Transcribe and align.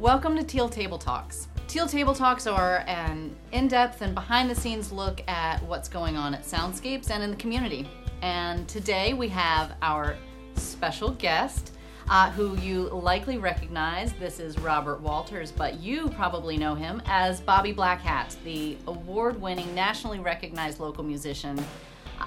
Welcome 0.00 0.36
to 0.36 0.44
Teal 0.44 0.68
Table 0.68 0.98
Talks. 0.98 1.48
Teal 1.68 1.86
Table 1.86 2.14
Talks 2.14 2.46
are 2.46 2.84
an 2.86 3.34
in 3.52 3.66
depth 3.66 4.02
and 4.02 4.14
behind 4.14 4.50
the 4.50 4.54
scenes 4.54 4.92
look 4.92 5.22
at 5.26 5.62
what's 5.62 5.88
going 5.88 6.18
on 6.18 6.34
at 6.34 6.42
Soundscapes 6.42 7.10
and 7.10 7.22
in 7.22 7.30
the 7.30 7.36
community. 7.36 7.88
And 8.20 8.68
today 8.68 9.14
we 9.14 9.26
have 9.28 9.74
our 9.80 10.16
special 10.54 11.12
guest. 11.12 11.72
Uh, 12.08 12.30
who 12.30 12.56
you 12.58 12.82
likely 12.90 13.36
recognize. 13.36 14.12
This 14.12 14.38
is 14.38 14.56
Robert 14.60 15.00
Walters, 15.00 15.50
but 15.50 15.80
you 15.80 16.08
probably 16.10 16.56
know 16.56 16.76
him 16.76 17.02
as 17.06 17.40
Bobby 17.40 17.74
BlackHat, 17.74 18.36
the 18.44 18.76
award 18.86 19.42
winning, 19.42 19.74
nationally 19.74 20.20
recognized 20.20 20.78
local 20.78 21.02
musician. 21.02 21.58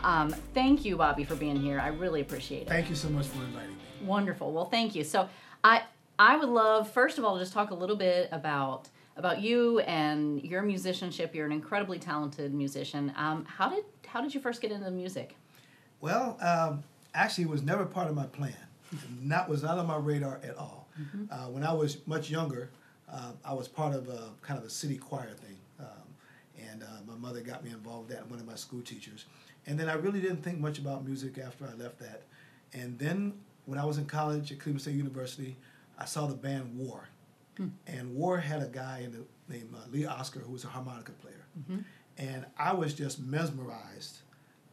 Um, 0.03 0.31
thank 0.53 0.83
you, 0.83 0.97
Bobby, 0.97 1.23
for 1.23 1.35
being 1.35 1.55
here. 1.55 1.79
I 1.79 1.87
really 1.89 2.19
appreciate 2.19 2.63
it. 2.63 2.67
Thank 2.67 2.89
you 2.89 2.95
so 2.95 3.07
much 3.07 3.27
for 3.27 3.41
inviting 3.41 3.69
me. 3.69 4.05
Wonderful. 4.05 4.51
Well, 4.51 4.65
thank 4.65 4.95
you. 4.95 5.05
So, 5.05 5.29
I 5.63 5.83
I 6.19 6.35
would 6.35 6.49
love 6.49 6.91
first 6.91 7.17
of 7.17 7.23
all 7.23 7.35
to 7.35 7.41
just 7.41 7.53
talk 7.53 7.71
a 7.71 7.73
little 7.73 7.95
bit 7.95 8.27
about 8.33 8.89
about 9.15 9.41
you 9.41 9.79
and 9.79 10.41
your 10.43 10.61
musicianship. 10.61 11.33
You're 11.33 11.45
an 11.45 11.51
incredibly 11.51 11.97
talented 11.97 12.53
musician. 12.53 13.13
Um, 13.15 13.45
how 13.45 13.69
did 13.69 13.85
how 14.05 14.21
did 14.21 14.35
you 14.35 14.41
first 14.41 14.61
get 14.61 14.71
into 14.71 14.91
music? 14.91 15.35
Well, 16.01 16.37
um, 16.41 16.83
actually, 17.13 17.45
it 17.45 17.49
was 17.49 17.63
never 17.63 17.85
part 17.85 18.09
of 18.09 18.15
my 18.15 18.25
plan. 18.25 18.53
Not 19.21 19.47
was 19.47 19.63
not 19.63 19.77
on 19.77 19.87
my 19.87 19.97
radar 19.97 20.41
at 20.43 20.57
all. 20.57 20.87
Mm-hmm. 20.99 21.25
Uh, 21.31 21.49
when 21.49 21.63
I 21.63 21.71
was 21.71 22.05
much 22.05 22.29
younger, 22.29 22.69
uh, 23.11 23.31
I 23.45 23.53
was 23.53 23.67
part 23.67 23.93
of 23.95 24.09
a 24.09 24.29
kind 24.41 24.59
of 24.59 24.65
a 24.65 24.69
city 24.69 24.97
choir 24.97 25.33
thing, 25.35 25.57
um, 25.79 26.67
and 26.69 26.83
uh, 26.83 26.87
my 27.07 27.15
mother 27.15 27.41
got 27.41 27.63
me 27.63 27.69
involved 27.69 28.09
with 28.09 28.17
that. 28.17 28.29
One 28.29 28.39
of 28.39 28.47
my 28.47 28.55
school 28.55 28.81
teachers, 28.81 29.25
and 29.67 29.79
then 29.79 29.87
I 29.87 29.93
really 29.93 30.19
didn't 30.19 30.41
think 30.41 30.59
much 30.59 30.79
about 30.79 31.05
music 31.05 31.37
after 31.37 31.65
I 31.65 31.73
left 31.81 31.99
that. 31.99 32.23
And 32.73 32.97
then 32.99 33.33
when 33.65 33.79
I 33.79 33.85
was 33.85 33.97
in 33.97 34.05
college 34.05 34.51
at 34.51 34.59
Cleveland 34.59 34.81
State 34.81 34.95
University, 34.95 35.55
I 35.99 36.05
saw 36.05 36.25
the 36.25 36.35
band 36.35 36.75
War, 36.75 37.09
hmm. 37.57 37.67
and 37.85 38.15
War 38.15 38.39
had 38.39 38.63
a 38.63 38.67
guy 38.67 39.01
in 39.03 39.11
the, 39.11 39.25
named 39.53 39.73
uh, 39.75 39.89
Lee 39.91 40.05
Oskar 40.05 40.39
who 40.39 40.53
was 40.53 40.63
a 40.63 40.67
harmonica 40.67 41.11
player, 41.11 41.45
mm-hmm. 41.59 41.79
and 42.17 42.45
I 42.57 42.73
was 42.73 42.93
just 42.93 43.19
mesmerized 43.19 44.19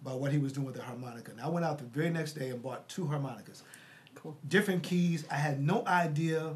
by 0.03 0.15
what 0.15 0.33
he 0.33 0.39
was 0.39 0.53
doing 0.53 0.67
with 0.67 0.77
the 0.77 0.83
harmonica. 0.83 1.33
And 1.33 1.41
I 1.41 1.49
went 1.49 1.67
out 1.67 1.79
the 1.79 1.85
very 1.85 2.11
next 2.11 2.35
day 2.35 2.51
and 2.51 2.63
bought 2.63 2.89
two 2.89 3.07
harmonicas 3.07 3.63
cool. 4.15 4.37
different 4.49 4.83
keys. 4.83 5.25
I 5.31 5.37
had 5.37 5.61
no 5.61 5.85
idea, 5.87 6.55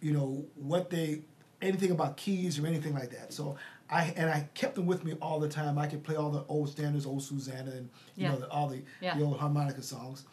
you 0.00 0.12
know, 0.12 0.44
what 0.54 0.90
they 0.90 1.22
anything 1.62 1.90
about 1.90 2.16
keys 2.16 2.58
or 2.58 2.66
anything 2.66 2.94
like 2.94 3.10
that. 3.10 3.32
So 3.32 3.56
I 3.88 4.12
and 4.16 4.30
I 4.30 4.48
kept 4.54 4.74
them 4.74 4.86
with 4.86 5.04
me 5.04 5.14
all 5.20 5.38
the 5.38 5.48
time. 5.48 5.78
I 5.78 5.86
could 5.86 6.02
play 6.02 6.16
all 6.16 6.30
the 6.30 6.44
old 6.48 6.68
standards, 6.70 7.06
old 7.06 7.22
Susanna, 7.22 7.70
and 7.70 7.90
you 8.16 8.24
yeah. 8.24 8.32
know 8.32 8.38
the, 8.38 8.48
all 8.50 8.68
the, 8.68 8.82
yeah. 9.00 9.16
the 9.16 9.24
old 9.24 9.38
harmonica 9.38 9.82
songs, 9.82 10.24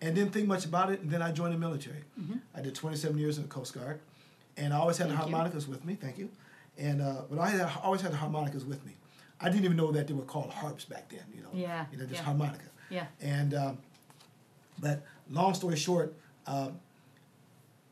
and 0.00 0.14
didn't 0.14 0.32
think 0.32 0.46
much 0.46 0.64
about 0.64 0.90
it. 0.90 1.00
And 1.00 1.10
then 1.10 1.22
I 1.22 1.32
joined 1.32 1.54
the 1.54 1.58
military. 1.58 2.04
Mm-hmm. 2.18 2.38
I 2.54 2.60
did 2.60 2.74
27 2.74 3.18
years 3.18 3.36
in 3.36 3.44
the 3.44 3.48
Coast 3.48 3.74
Guard, 3.74 4.00
and 4.56 4.72
I 4.72 4.78
always 4.78 4.98
had 4.98 5.08
thank 5.08 5.18
the 5.18 5.26
harmonicas 5.26 5.66
you. 5.66 5.70
with 5.70 5.84
me. 5.84 5.94
Thank 5.94 6.18
you. 6.18 6.30
And 6.78 7.02
uh, 7.02 7.22
but 7.28 7.38
I, 7.38 7.48
had, 7.50 7.60
I 7.60 7.74
always 7.82 8.00
had 8.00 8.12
the 8.12 8.16
harmonicas 8.16 8.64
with 8.64 8.84
me. 8.86 8.96
I 9.40 9.48
didn't 9.48 9.64
even 9.64 9.76
know 9.76 9.90
that 9.92 10.06
they 10.06 10.14
were 10.14 10.22
called 10.22 10.50
harps 10.50 10.84
back 10.84 11.08
then. 11.08 11.24
You 11.34 11.42
know. 11.42 11.50
Yeah. 11.52 11.86
You 11.92 11.98
know, 11.98 12.04
just 12.04 12.20
yeah. 12.20 12.24
harmonica. 12.24 12.64
Yeah. 12.90 13.06
And 13.20 13.54
um, 13.54 13.78
but 14.80 15.02
long 15.30 15.54
story 15.54 15.76
short, 15.76 16.14
um, 16.46 16.80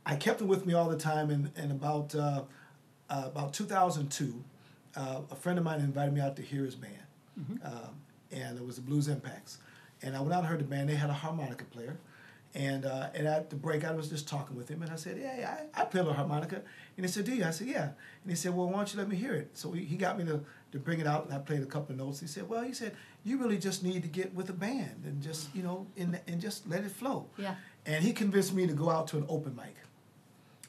I 0.06 0.16
kept 0.16 0.38
them 0.38 0.48
with 0.48 0.66
me 0.66 0.74
all 0.74 0.88
the 0.88 0.98
time, 0.98 1.30
and, 1.30 1.50
and 1.56 1.70
about 1.70 2.14
uh, 2.14 2.42
uh, 3.10 3.22
about 3.26 3.52
2002, 3.52 4.42
uh, 4.96 5.20
a 5.30 5.34
friend 5.34 5.58
of 5.58 5.64
mine 5.64 5.80
invited 5.80 6.14
me 6.14 6.20
out 6.20 6.36
to 6.36 6.42
hear 6.42 6.64
his 6.64 6.74
band, 6.74 6.94
mm-hmm. 7.38 7.66
Um, 7.66 8.00
and 8.32 8.58
it 8.58 8.64
was 8.64 8.76
the 8.76 8.82
Blues 8.82 9.08
Impacts. 9.08 9.58
And 10.02 10.16
I 10.16 10.20
went 10.20 10.32
out 10.32 10.40
and 10.40 10.46
heard 10.46 10.60
the 10.60 10.64
band. 10.64 10.88
They 10.88 10.94
had 10.94 11.10
a 11.10 11.14
harmonica 11.14 11.64
player, 11.64 11.98
and 12.54 12.86
uh, 12.86 13.08
and 13.14 13.26
at 13.26 13.50
the 13.50 13.56
break, 13.56 13.84
I 13.84 13.92
was 13.92 14.08
just 14.08 14.28
talking 14.28 14.56
with 14.56 14.68
him, 14.68 14.82
and 14.82 14.90
I 14.90 14.96
said, 14.96 15.18
"Yeah, 15.18 15.56
I, 15.74 15.82
I 15.82 15.84
play 15.84 16.00
a 16.00 16.04
little 16.04 16.16
harmonica." 16.16 16.56
And 16.96 17.04
he 17.04 17.08
said, 17.08 17.24
"Do 17.24 17.34
you?" 17.34 17.44
I 17.44 17.50
said, 17.50 17.66
"Yeah." 17.66 17.84
And 18.22 18.30
he 18.30 18.34
said, 18.34 18.54
"Well, 18.54 18.66
why 18.68 18.76
don't 18.76 18.92
you 18.92 18.98
let 18.98 19.08
me 19.08 19.16
hear 19.16 19.34
it?" 19.34 19.50
So 19.54 19.72
he, 19.72 19.84
he 19.84 19.96
got 19.96 20.18
me 20.18 20.24
to, 20.24 20.40
to 20.72 20.78
bring 20.78 21.00
it 21.00 21.06
out, 21.06 21.24
and 21.24 21.34
I 21.34 21.38
played 21.38 21.62
a 21.62 21.66
couple 21.66 21.92
of 21.92 21.98
notes. 21.98 22.20
He 22.20 22.26
said, 22.26 22.48
"Well," 22.48 22.62
he 22.62 22.72
said, 22.72 22.94
"you 23.24 23.38
really 23.38 23.58
just 23.58 23.82
need 23.82 24.02
to 24.02 24.08
get 24.08 24.34
with 24.34 24.48
a 24.50 24.54
band 24.54 25.02
and 25.04 25.22
just 25.22 25.54
you 25.54 25.62
know, 25.62 25.86
and 25.96 26.20
and 26.26 26.40
just 26.40 26.68
let 26.68 26.84
it 26.84 26.90
flow." 26.90 27.26
Yeah. 27.36 27.56
And 27.86 28.04
he 28.04 28.12
convinced 28.12 28.54
me 28.54 28.66
to 28.66 28.72
go 28.74 28.90
out 28.90 29.08
to 29.08 29.16
an 29.16 29.24
open 29.28 29.56
mic. 29.56 29.74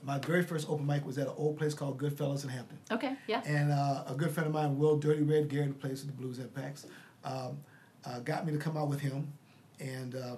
My 0.01 0.17
very 0.17 0.43
first 0.43 0.69
open 0.69 0.85
mic 0.85 1.05
was 1.05 1.17
at 1.17 1.27
an 1.27 1.33
old 1.35 1.57
place 1.57 1.73
called 1.73 1.97
Goodfellas 1.97 2.43
in 2.43 2.49
Hampton. 2.49 2.77
Okay, 2.89 3.15
yeah. 3.27 3.41
And 3.45 3.71
uh, 3.71 4.05
a 4.07 4.15
good 4.15 4.31
friend 4.31 4.47
of 4.47 4.53
mine, 4.53 4.77
Will 4.77 4.97
Dirty 4.97 5.23
Red 5.23 5.49
Gary, 5.49 5.67
plays 5.73 6.05
with 6.05 6.15
the 6.15 6.21
Blues 6.21 6.39
Impacts, 6.39 6.85
um, 7.25 7.57
uh, 8.05 8.19
got 8.19 8.45
me 8.45 8.53
to 8.53 8.59
come 8.59 8.77
out 8.77 8.87
with 8.87 9.01
him. 9.01 9.33
And 9.79 10.15
uh, 10.15 10.35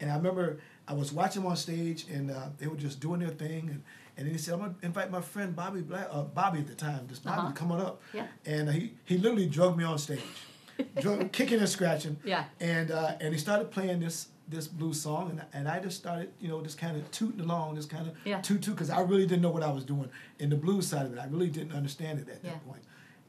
and 0.00 0.10
I 0.10 0.16
remember 0.16 0.58
I 0.88 0.94
was 0.94 1.12
watching 1.12 1.42
them 1.42 1.50
on 1.50 1.56
stage, 1.56 2.06
and 2.08 2.30
uh, 2.30 2.48
they 2.58 2.66
were 2.66 2.76
just 2.76 3.00
doing 3.00 3.20
their 3.20 3.30
thing. 3.30 3.68
And, 3.70 3.82
and 4.16 4.26
then 4.26 4.32
he 4.32 4.38
said, 4.38 4.54
"I'm 4.54 4.60
gonna 4.60 4.74
invite 4.82 5.10
my 5.10 5.20
friend 5.20 5.54
Bobby 5.54 5.80
Black, 5.80 6.08
uh, 6.10 6.22
Bobby 6.22 6.60
at 6.60 6.66
the 6.66 6.74
time, 6.74 7.06
just 7.08 7.24
Bobby, 7.24 7.40
uh-huh. 7.40 7.52
come 7.52 7.72
on 7.72 7.80
up." 7.80 8.00
Yeah. 8.12 8.26
And 8.44 8.70
he 8.70 8.94
he 9.04 9.18
literally 9.18 9.46
drug 9.46 9.76
me 9.76 9.84
on 9.84 9.98
stage, 9.98 10.20
drug, 11.00 11.32
kicking 11.32 11.58
and 11.58 11.68
scratching. 11.68 12.16
Yeah. 12.24 12.44
And 12.60 12.90
uh, 12.90 13.16
and 13.20 13.34
he 13.34 13.40
started 13.40 13.70
playing 13.70 14.00
this 14.00 14.28
this 14.48 14.68
blues 14.68 15.00
song, 15.00 15.30
and, 15.30 15.42
and 15.52 15.68
I 15.68 15.80
just 15.80 15.98
started, 15.98 16.30
you 16.40 16.48
know, 16.48 16.62
just 16.62 16.78
kind 16.78 16.96
of 16.96 17.10
tooting 17.10 17.40
along, 17.40 17.74
just 17.74 17.90
kind 17.90 18.06
of 18.06 18.14
yeah. 18.24 18.40
toot 18.40 18.62
toot, 18.62 18.76
because 18.76 18.90
I 18.90 19.00
really 19.00 19.26
didn't 19.26 19.42
know 19.42 19.50
what 19.50 19.64
I 19.64 19.70
was 19.70 19.84
doing 19.84 20.08
in 20.38 20.50
the 20.50 20.56
blues 20.56 20.86
side 20.86 21.06
of 21.06 21.12
it. 21.12 21.18
I 21.18 21.26
really 21.26 21.50
didn't 21.50 21.72
understand 21.72 22.20
it 22.20 22.28
at 22.28 22.38
yeah. 22.42 22.52
that 22.52 22.66
point. 22.66 22.82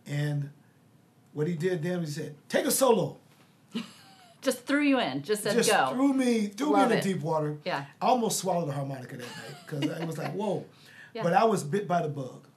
And 0.06 0.52
what 1.34 1.48
he 1.48 1.56
did 1.56 1.84
then, 1.84 2.02
he 2.02 2.06
said, 2.06 2.36
"Take 2.50 2.66
a 2.66 2.72
solo." 2.72 3.18
Just 4.48 4.66
threw 4.66 4.82
you 4.82 4.98
in. 4.98 5.24
Just 5.24 5.44
said 5.44 5.56
just 5.56 5.70
go. 5.70 5.90
threw 5.90 6.14
me, 6.14 6.48
threw 6.48 6.72
Love 6.72 6.88
me 6.88 6.94
in 6.94 7.00
it. 7.00 7.04
the 7.04 7.14
deep 7.14 7.22
water. 7.22 7.58
Yeah. 7.66 7.84
I 8.02 8.06
almost 8.06 8.40
swallowed 8.40 8.70
a 8.70 8.72
harmonica 8.72 9.18
that 9.18 9.26
night 9.26 9.56
because 9.66 9.84
it 10.00 10.08
was 10.08 10.18
like, 10.18 10.32
whoa. 10.32 10.64
Yeah. 11.14 11.24
But 11.24 11.34
I 11.34 11.44
was 11.44 11.66
bit 11.66 11.86
by 11.86 12.02
the 12.02 12.08
bug. 12.08 12.48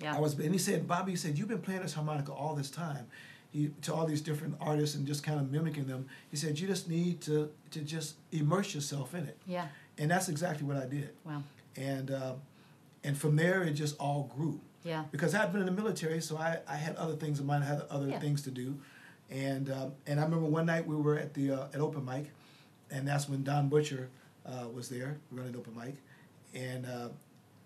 Yeah. 0.00 0.16
I 0.16 0.18
was, 0.18 0.36
and 0.36 0.52
he 0.52 0.58
said, 0.58 0.88
Bobby, 0.88 1.12
he 1.12 1.16
said, 1.16 1.38
you've 1.38 1.46
been 1.46 1.60
playing 1.60 1.82
this 1.82 1.94
harmonica 1.94 2.32
all 2.32 2.56
this 2.56 2.70
time 2.70 3.06
he, 3.52 3.70
to 3.82 3.94
all 3.94 4.04
these 4.04 4.20
different 4.20 4.56
artists 4.60 4.96
and 4.96 5.06
just 5.06 5.22
kind 5.22 5.38
of 5.38 5.52
mimicking 5.52 5.86
them. 5.86 6.08
He 6.28 6.36
said, 6.36 6.58
you 6.58 6.66
just 6.66 6.88
need 6.88 7.20
to, 7.22 7.50
to 7.70 7.80
just 7.82 8.16
immerse 8.32 8.74
yourself 8.74 9.14
in 9.14 9.24
it. 9.24 9.38
Yeah. 9.46 9.68
And 9.98 10.10
that's 10.10 10.28
exactly 10.28 10.66
what 10.66 10.76
I 10.76 10.86
did. 10.86 11.10
Wow. 11.24 11.44
And, 11.76 12.10
uh, 12.10 12.32
and 13.04 13.16
from 13.16 13.36
there, 13.36 13.62
it 13.62 13.74
just 13.74 13.96
all 14.00 14.28
grew. 14.36 14.60
Yeah. 14.82 15.04
Because 15.12 15.36
I'd 15.36 15.52
been 15.52 15.60
in 15.60 15.66
the 15.66 15.80
military, 15.82 16.20
so 16.20 16.36
I, 16.36 16.58
I 16.66 16.74
had 16.74 16.96
other 16.96 17.14
things 17.14 17.38
in 17.38 17.46
mind, 17.46 17.62
I 17.62 17.68
had 17.68 17.82
other 17.90 18.08
Yeah. 18.08 18.18
things 18.18 18.42
to 18.42 18.50
do. 18.50 18.80
And, 19.32 19.70
um, 19.70 19.92
and 20.06 20.20
I 20.20 20.24
remember 20.24 20.46
one 20.46 20.66
night 20.66 20.86
we 20.86 20.94
were 20.94 21.16
at 21.18 21.32
the 21.34 21.52
uh, 21.52 21.66
at 21.72 21.80
open 21.80 22.04
mic, 22.04 22.30
and 22.90 23.08
that's 23.08 23.28
when 23.28 23.42
Don 23.42 23.68
Butcher 23.70 24.10
uh, 24.44 24.68
was 24.72 24.88
there 24.90 25.16
running 25.30 25.56
open 25.56 25.74
mic, 25.74 25.94
and 26.54 26.84
uh, 26.84 27.08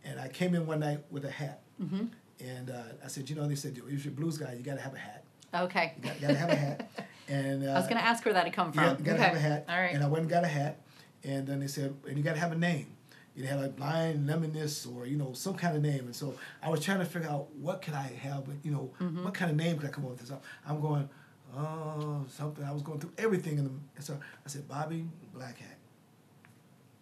and 0.05 0.21
I 0.21 0.29
came 0.29 0.55
in 0.55 0.65
one 0.67 0.81
night 0.81 1.01
with 1.11 1.25
a 1.25 1.31
hat, 1.31 1.61
Mm-hmm. 1.83 2.05
and 2.41 2.71
uh, 2.71 2.83
I 3.05 3.09
said, 3.09 3.29
you 3.29 3.35
know, 3.37 3.47
they 3.49 3.55
said, 3.57 3.79
if 3.89 4.05
you're 4.05 4.13
a 4.13 4.17
blues 4.17 4.39
guy, 4.39 4.55
you 4.55 4.63
got 4.63 4.77
to 4.77 4.81
have 4.81 4.95
a 4.95 4.99
hat. 4.99 5.25
Okay. 5.53 5.93
You 6.03 6.09
got, 6.09 6.21
to 6.21 6.35
have 6.37 6.49
a 6.51 6.55
hat. 6.57 6.91
And 7.29 7.67
uh, 7.67 7.73
I 7.73 7.75
was 7.75 7.87
going 7.89 7.97
to 8.01 8.05
ask 8.07 8.25
where 8.25 8.35
that 8.35 8.45
had 8.45 8.53
come 8.53 8.71
from. 8.73 8.85
yeah, 8.85 8.91
you 8.97 9.05
got 9.05 9.13
to 9.15 9.19
okay. 9.19 9.23
have 9.25 9.35
a 9.37 9.41
hat. 9.41 9.67
All 9.69 9.77
right. 9.81 9.93
And 9.93 10.05
I 10.05 10.07
went 10.07 10.23
and 10.23 10.31
got 10.31 10.45
a 10.45 10.47
hat, 10.47 10.81
and 11.25 11.45
then 11.45 11.59
they 11.59 11.67
said, 11.67 11.93
and 12.07 12.17
you 12.17 12.23
got 12.23 12.35
to 12.35 12.41
have 12.41 12.53
a 12.53 12.57
name. 12.57 12.87
You 13.35 13.45
had 13.45 13.59
like 13.61 13.75
blind 13.77 14.29
lemonist 14.29 14.87
or 14.97 15.07
you 15.07 15.17
know 15.17 15.33
some 15.33 15.55
kind 15.55 15.77
of 15.77 15.83
name, 15.83 16.05
and 16.07 16.15
so 16.15 16.35
I 16.63 16.71
was 16.71 16.81
trying 16.85 17.01
to 17.01 17.05
figure 17.05 17.29
out 17.29 17.53
what 17.57 17.83
could 17.83 17.95
I 17.95 18.13
have, 18.23 18.45
you 18.63 18.71
know, 18.71 18.91
Mm-hmm. 19.01 19.25
what 19.25 19.35
kind 19.35 19.51
of 19.51 19.57
name 19.57 19.77
could 19.77 19.89
I 19.89 19.91
come 19.93 20.05
up 20.05 20.13
with 20.13 20.21
this? 20.21 20.31
I'm 20.69 20.81
going, 20.81 21.09
oh, 21.57 22.25
something. 22.31 22.65
I 22.65 22.73
was 22.73 22.83
going 22.83 23.01
through 23.01 23.13
everything, 23.19 23.59
in 23.59 23.65
the, 23.65 23.71
and 23.97 24.05
so 24.05 24.15
I 24.15 24.49
said 24.49 24.67
Bobby 24.69 25.05
Black 25.35 25.59
Hat. 25.59 25.77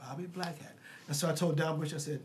Bobby 0.01 0.25
Black 0.27 0.59
Hat. 0.61 0.75
And 1.09 1.17
so 1.17 1.29
I 1.29 1.33
told 1.33 1.57
Don 1.57 1.79
Bush, 1.79 1.95
I 1.95 1.99
said, 1.99 2.21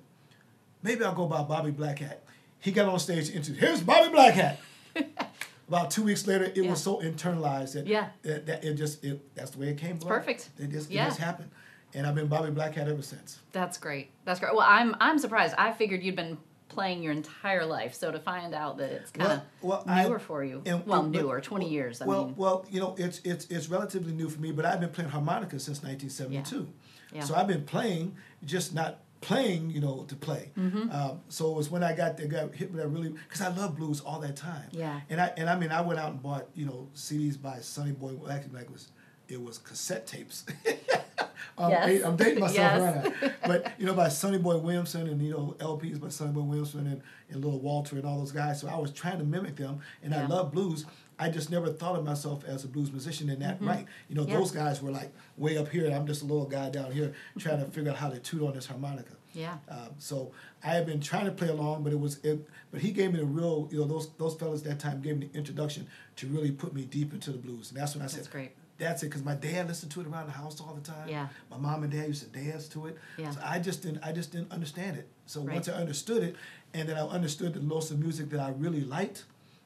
maybe 0.83 1.03
I'll 1.03 1.13
go 1.15 1.25
by 1.27 1.43
Bobby 1.43 1.71
Black 1.71 1.99
Hat. 1.99 2.23
He 2.59 2.71
got 2.71 2.87
on 2.89 2.99
stage 2.99 3.27
and 3.27 3.37
introduced, 3.37 3.59
here's 3.59 3.81
Bobby 3.81 4.09
Black 4.09 4.33
Hat. 4.33 4.59
About 5.67 5.91
two 5.91 6.01
weeks 6.03 6.25
later, 6.25 6.45
it 6.45 6.57
Yeah. 6.57 6.71
was 6.71 6.81
so 6.81 6.97
internalized 6.99 7.73
that, 7.73 7.85
Yeah. 7.85 8.09
that, 8.23 8.47
that 8.47 8.63
it 8.65 8.73
just 8.73 9.03
it 9.05 9.21
that's 9.35 9.51
the 9.51 9.59
way 9.59 9.67
it 9.69 9.77
came. 9.77 9.97
It's 9.97 10.03
perfect. 10.05 10.49
It 10.57 10.71
just 10.71 10.89
Yeah. 10.89 11.03
it 11.05 11.09
just 11.09 11.19
happened, 11.19 11.51
and 11.93 12.07
I've 12.07 12.15
been 12.15 12.25
Bobby 12.27 12.49
Black 12.49 12.73
Hat 12.73 12.87
ever 12.87 13.03
since. 13.03 13.37
That's 13.51 13.77
great. 13.77 14.09
That's 14.25 14.39
great. 14.39 14.53
Well, 14.55 14.65
I'm 14.67 14.95
I'm 14.99 15.19
surprised. 15.19 15.53
I 15.59 15.71
figured 15.71 16.01
you'd 16.01 16.15
been 16.15 16.39
playing 16.79 17.03
your 17.03 17.11
entire 17.13 17.65
life, 17.65 17.93
so 17.93 18.11
to 18.11 18.19
find 18.19 18.53
out 18.53 18.77
that 18.77 18.91
it's 18.91 19.11
kind 19.11 19.31
of 19.33 19.41
Well- 19.61 19.83
well, 19.85 19.95
I- 19.97 20.03
newer 20.03 20.19
for 20.19 20.43
you. 20.43 20.61
and- 20.65 20.85
well, 20.85 21.03
but- 21.03 21.11
newer, 21.21 21.41
20 21.41 21.65
well- 21.65 21.71
years. 21.73 22.01
I 22.01 22.05
well, 22.05 22.25
mean, 22.27 22.35
well, 22.37 22.65
you 22.69 22.79
know, 22.79 22.95
it's 22.97 23.19
it's 23.23 23.45
it's 23.49 23.67
relatively 23.69 24.13
new 24.13 24.29
for 24.29 24.39
me, 24.39 24.51
but 24.51 24.65
I've 24.65 24.79
been 24.79 24.89
playing 24.91 25.09
harmonica 25.11 25.59
since 25.59 25.83
1972. 25.83 26.67
Yeah. 27.11 27.23
So 27.23 27.35
I've 27.35 27.47
been 27.47 27.65
playing, 27.65 28.15
just 28.45 28.73
not 28.73 28.99
playing, 29.21 29.71
you 29.71 29.81
know, 29.81 30.05
to 30.07 30.15
play. 30.15 30.51
Mm-hmm. 30.57 30.91
Um, 30.91 31.19
so 31.27 31.51
it 31.51 31.55
was 31.57 31.69
when 31.69 31.83
I 31.83 31.93
got 31.93 32.15
there, 32.15 32.27
got 32.27 32.55
hit 32.55 32.71
with 32.71 32.79
that 32.81 32.87
really 32.87 33.09
because 33.09 33.41
I 33.41 33.49
love 33.49 33.75
blues 33.75 33.99
all 33.99 34.19
that 34.21 34.35
time. 34.37 34.69
Yeah. 34.71 35.01
And 35.09 35.19
I 35.19 35.33
and 35.35 35.49
I 35.49 35.55
mean 35.57 35.71
I 35.71 35.81
went 35.81 35.99
out 35.99 36.11
and 36.11 36.21
bought 36.23 36.47
you 36.55 36.65
know 36.65 36.87
CDs 36.95 37.35
by 37.41 37.59
Sonny 37.59 37.91
Boy. 37.91 38.13
Well, 38.13 38.31
actually, 38.31 38.53
like 38.53 38.67
it 38.67 38.71
was 38.71 38.87
it 39.27 39.41
was 39.43 39.57
cassette 39.57 40.07
tapes. 40.07 40.45
I'm, 41.57 41.71
Yes. 41.71 42.03
I'm 42.03 42.15
dating 42.15 42.39
myself 42.41 42.55
Yes. 42.57 43.05
right 43.05 43.21
now. 43.21 43.29
But 43.47 43.73
you 43.79 43.85
know, 43.85 43.93
by 43.93 44.09
Sonny 44.09 44.37
Boy 44.37 44.57
Williamson 44.57 45.07
and 45.07 45.21
you 45.21 45.31
know 45.31 45.55
LPs 45.59 45.99
by 45.99 46.09
Sonny 46.09 46.31
Boy 46.31 46.41
Williamson 46.41 46.87
and, 46.87 47.01
and 47.29 47.43
Little 47.43 47.59
Walter 47.59 47.95
and 47.97 48.05
all 48.05 48.19
those 48.19 48.31
guys. 48.31 48.59
So 48.61 48.67
I 48.67 48.77
was 48.77 48.91
trying 48.91 49.17
to 49.19 49.23
mimic 49.23 49.55
them, 49.55 49.79
and 50.03 50.13
I 50.13 50.25
love 50.27 50.51
blues. 50.51 50.85
I 51.21 51.29
just 51.29 51.49
never 51.51 51.69
thought 51.69 51.97
of 51.97 52.05
myself 52.05 52.45
as 52.45 52.63
a 52.63 52.67
blues 52.69 52.91
musician 52.93 53.29
in 53.29 53.39
that 53.39 53.55
Mm-hmm. 53.57 53.67
right. 53.67 53.85
You 54.07 54.15
know, 54.15 54.25
Yeah. 54.25 54.37
those 54.37 54.51
guys 54.51 54.81
were 54.81 54.91
like 54.91 55.11
way 55.37 55.57
up 55.57 55.67
here, 55.67 55.85
and 55.85 55.93
I'm 55.93 56.07
just 56.07 56.21
a 56.21 56.25
little 56.25 56.45
guy 56.45 56.69
down 56.69 56.91
here 56.93 57.13
trying 57.37 57.59
to 57.59 57.65
figure 57.71 57.91
out 57.91 57.97
how 57.97 58.09
to 58.09 58.19
tune 58.19 58.41
on 58.47 58.53
this 58.53 58.67
harmonica. 58.67 59.11
Yeah. 59.33 59.57
Um, 59.69 59.89
so 59.99 60.31
I 60.63 60.69
have 60.69 60.85
been 60.85 60.99
trying 61.01 61.25
to 61.25 61.31
play 61.31 61.49
along, 61.49 61.83
but 61.83 61.91
it 61.93 61.99
was 61.99 62.23
it. 62.23 62.47
But 62.71 62.81
he 62.81 62.91
gave 62.91 63.11
me 63.13 63.19
the 63.19 63.25
real, 63.25 63.67
you 63.71 63.79
know, 63.79 63.85
those 63.85 64.09
those 64.17 64.35
fellas 64.35 64.61
that 64.63 64.79
time 64.79 65.01
gave 65.01 65.17
me 65.17 65.27
the 65.31 65.37
introduction 65.37 65.87
to 66.17 66.27
really 66.27 66.51
put 66.51 66.73
me 66.73 66.85
deep 66.85 67.13
into 67.13 67.31
the 67.31 67.37
blues, 67.37 67.69
and 67.71 67.79
that's 67.79 67.95
when 67.95 68.03
I 68.03 68.07
said, 68.07 68.19
That's 68.19 68.27
great. 68.29 68.51
That's 68.79 69.03
it, 69.03 69.07
because 69.07 69.23
my 69.23 69.35
dad 69.35 69.67
listened 69.67 69.91
to 69.91 70.01
it 70.01 70.07
around 70.07 70.25
the 70.27 70.31
house 70.31 70.59
all 70.61 70.73
the 70.73 70.81
time. 70.81 71.07
Yeah. 71.07 71.27
My 71.51 71.57
mom 71.57 71.83
and 71.83 71.91
dad 71.91 72.07
used 72.07 72.23
to 72.23 72.39
dance 72.39 72.67
to 72.69 72.87
it. 72.87 72.97
Yeah. 73.17 73.29
So 73.31 73.41
I 73.43 73.59
just 73.59 73.83
didn't, 73.83 74.01
I 74.03 74.11
just 74.13 74.31
didn't 74.31 74.51
understand 74.51 74.97
it. 74.97 75.07
So 75.25 75.41
Right. 75.41 75.55
once 75.55 75.67
I 75.69 75.73
understood 75.73 76.23
it, 76.23 76.35
and 76.73 76.87
then 76.89 76.97
I 76.97 77.01
understood 77.01 77.53
the 77.53 77.59
notes 77.59 77.91
of 77.91 77.99
music 77.99 78.29
that 78.31 78.39
I 78.39 78.49
really 78.51 78.81
liked, 78.81 79.25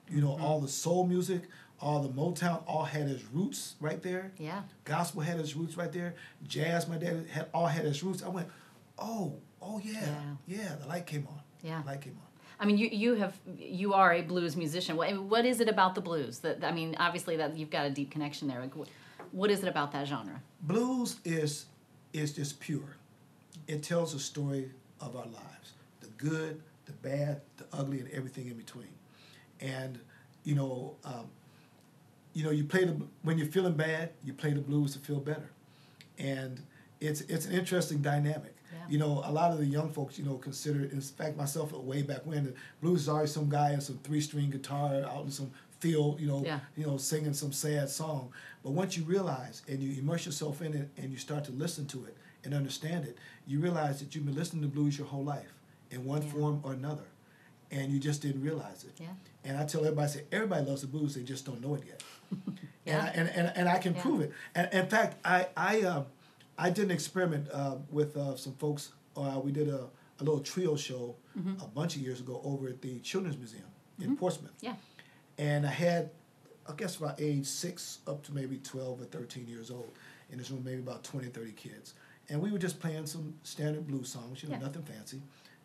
you 0.10 0.20
know, 0.20 0.32
Mm-hmm. 0.32 0.44
all 0.44 0.60
the 0.60 0.68
soul 0.68 1.06
music, 1.06 1.44
all 1.80 2.02
the 2.02 2.10
Motown, 2.10 2.64
all 2.68 2.86
had 2.86 3.08
its 3.08 3.24
roots 3.32 3.76
right 3.80 4.02
there. 4.02 4.32
Yeah. 4.38 4.64
Gospel 4.84 5.22
had 5.22 5.40
its 5.40 5.56
roots 5.56 5.78
right 5.78 5.92
there. 5.92 6.16
Jazz, 6.48 6.88
my 6.88 6.98
dad 6.98 7.28
had 7.32 7.48
all 7.54 7.68
had 7.68 7.86
its 7.86 8.02
roots. 8.04 8.24
I 8.24 8.30
went, 8.30 8.48
oh, 8.98 9.36
oh 9.62 9.80
yeah, 9.84 10.16
yeah. 10.48 10.76
the 10.82 10.88
light 10.88 11.06
came 11.06 11.28
on. 11.28 11.40
Yeah. 11.62 11.82
the 11.82 11.88
light 11.88 12.02
came 12.02 12.14
on. 12.14 12.28
I 12.60 12.66
mean, 12.66 12.78
you 12.78 12.88
you 12.88 13.16
have 13.16 13.38
you 13.58 13.94
are 13.94 14.14
a 14.14 14.22
blues 14.22 14.56
musician. 14.56 14.96
What, 14.96 15.22
what 15.24 15.44
is 15.46 15.60
it 15.60 15.68
about 15.68 15.96
the 15.96 16.02
blues 16.02 16.40
that 16.40 16.64
I 16.64 16.72
mean? 16.72 16.96
Obviously, 16.98 17.36
that 17.38 17.58
you've 17.58 17.72
got 17.72 17.86
a 17.86 17.90
deep 17.90 18.12
connection 18.12 18.48
there. 18.48 18.62
Like, 18.62 18.72
what, 19.34 19.52
is 19.52 19.64
it 19.64 19.68
about 19.68 19.92
that 19.92 20.08
genre? 20.08 20.42
Blues 20.62 21.18
is 21.26 21.66
is 22.14 22.34
just 22.34 22.60
pure. 22.60 22.96
It 23.68 23.82
tells 23.82 24.14
a 24.14 24.20
story 24.20 24.72
of 25.02 25.16
our 25.16 25.26
lives, 25.26 25.74
the 26.00 26.08
good, 26.18 26.62
the 26.86 26.92
bad, 26.94 27.42
the 27.58 27.66
ugly, 27.74 28.00
and 28.00 28.10
everything 28.12 28.48
in 28.48 28.54
between. 28.54 28.94
And 29.60 30.00
you 30.44 30.56
know, 30.56 30.96
um, 31.04 31.30
you 32.34 32.44
know, 32.44 32.52
you 32.52 32.64
play 32.64 32.86
the 32.86 32.96
when 33.24 33.38
you're 33.38 33.48
feeling 33.48 33.74
bad, 33.74 34.12
you 34.24 34.34
play 34.34 34.54
the 34.54 34.62
blues 34.62 34.94
to 34.94 35.00
feel 35.00 35.20
better, 35.20 35.50
and 36.18 36.62
it's 37.00 37.22
it's 37.22 37.46
an 37.46 37.54
interesting 37.54 38.02
dynamic. 38.02 38.56
Yeah. 38.72 38.80
You 38.90 38.98
know, 39.00 39.22
a 39.26 39.32
lot 39.32 39.52
of 39.52 39.60
the 39.60 39.66
young 39.66 39.92
folks, 39.92 40.18
you 40.18 40.26
know, 40.26 40.36
consider. 40.36 40.86
In 40.86 41.02
fact, 41.02 41.38
myself, 41.38 41.72
way 41.74 42.02
back 42.02 42.26
when, 42.26 42.46
the 42.46 42.54
blues 42.82 43.02
is 43.02 43.10
always 43.10 43.32
some 43.32 43.50
guy 43.50 43.74
in 43.74 43.82
some 43.82 44.00
three 44.04 44.22
string 44.22 44.50
guitar 44.50 45.04
out 45.04 45.26
in 45.26 45.32
some 45.32 45.52
field, 45.84 46.20
you 46.22 46.28
know, 46.28 46.42
Yeah. 46.44 46.60
you 46.78 46.86
know, 46.88 46.98
singing 46.98 47.34
some 47.34 47.52
sad 47.52 47.90
song. 47.90 48.32
But 48.64 48.72
once 48.72 48.96
you 48.98 49.04
realize 49.16 49.62
and 49.68 49.78
you 49.84 49.90
immerse 50.02 50.26
yourself 50.26 50.62
in 50.62 50.74
it 50.74 50.88
and 50.98 51.12
you 51.12 51.18
start 51.18 51.44
to 51.46 51.52
listen 51.52 51.86
to 51.88 52.06
it 52.06 52.16
and 52.44 52.54
understand 52.54 53.06
it, 53.06 53.16
you 53.46 53.60
realize 53.60 54.00
that 54.00 54.16
you've 54.16 54.26
been 54.26 54.36
listening 54.42 54.62
to 54.64 54.70
blues 54.70 54.98
your 54.98 55.08
whole 55.08 55.24
life 55.36 55.54
in 55.92 56.06
one 56.06 56.22
Yeah. 56.24 56.32
form 56.34 56.56
or 56.64 56.72
another, 56.74 57.08
and 57.70 57.92
you 57.92 58.00
just 58.00 58.22
didn't 58.22 58.42
realize 58.50 58.84
it. 58.86 58.94
Yeah. 59.00 59.08
And 59.44 59.58
I 59.58 59.66
tell 59.66 59.82
everybody, 59.82 60.08
I 60.10 60.14
say 60.16 60.24
everybody 60.32 60.66
loves 60.66 60.82
the 60.82 60.88
blues, 60.88 61.14
they 61.16 61.24
just 61.24 61.46
don't 61.46 61.62
know 61.62 61.76
it 61.76 61.84
yet. 61.86 62.02
Yeah. 62.86 63.00
And, 63.00 63.08
I, 63.08 63.12
and, 63.20 63.30
and 63.48 63.58
and 63.60 63.70
I 63.70 63.78
can 63.84 63.94
Yeah. 63.96 64.02
prove 64.02 64.20
it. 64.26 64.32
And 64.56 64.66
in 64.74 64.88
fact, 64.96 65.12
I 65.38 65.48
I 65.72 65.74
uh, 65.92 66.04
I 66.66 66.70
did 66.70 66.86
an 66.86 66.92
experiment 66.92 67.48
uh, 67.60 67.76
with 67.98 68.12
uh, 68.18 68.36
some 68.36 68.54
folks. 68.64 68.84
Uh, 69.16 69.40
we 69.46 69.52
did 69.60 69.68
a, 69.70 69.82
a 70.20 70.24
little 70.28 70.42
trio 70.52 70.76
show 70.76 71.16
Mm-hmm. 71.38 71.64
a 71.64 71.68
bunch 71.80 71.96
of 71.96 72.02
years 72.08 72.20
ago 72.20 72.36
over 72.44 72.68
at 72.74 72.80
the 72.82 73.00
Children's 73.00 73.38
Museum 73.38 73.70
in 74.00 74.16
Portsmouth 74.16 74.54
Yeah. 74.62 74.76
And 75.38 75.66
I 75.66 75.70
had, 75.70 76.10
I 76.70 76.74
guess 76.76 76.98
about 76.98 77.20
age 77.20 77.46
six 77.46 78.00
up 78.08 78.24
to 78.24 78.34
maybe 78.34 78.58
12 78.58 79.02
or 79.02 79.06
13 79.06 79.48
years 79.48 79.72
old. 79.72 79.92
In 80.32 80.40
this 80.40 80.50
room, 80.50 80.64
maybe 80.64 80.80
about 80.80 81.04
20, 81.04 81.28
30 81.28 81.52
kids. 81.52 81.94
And 82.30 82.42
we 82.42 82.52
were 82.52 82.58
just 82.58 82.80
playing 82.80 83.06
some 83.06 83.36
standard 83.44 83.86
blues 83.86 84.10
songs, 84.10 84.42
you 84.42 84.50
know, 84.50 84.56
Yeah. 84.56 84.62
nothing 84.62 84.82
fancy. 84.84 85.22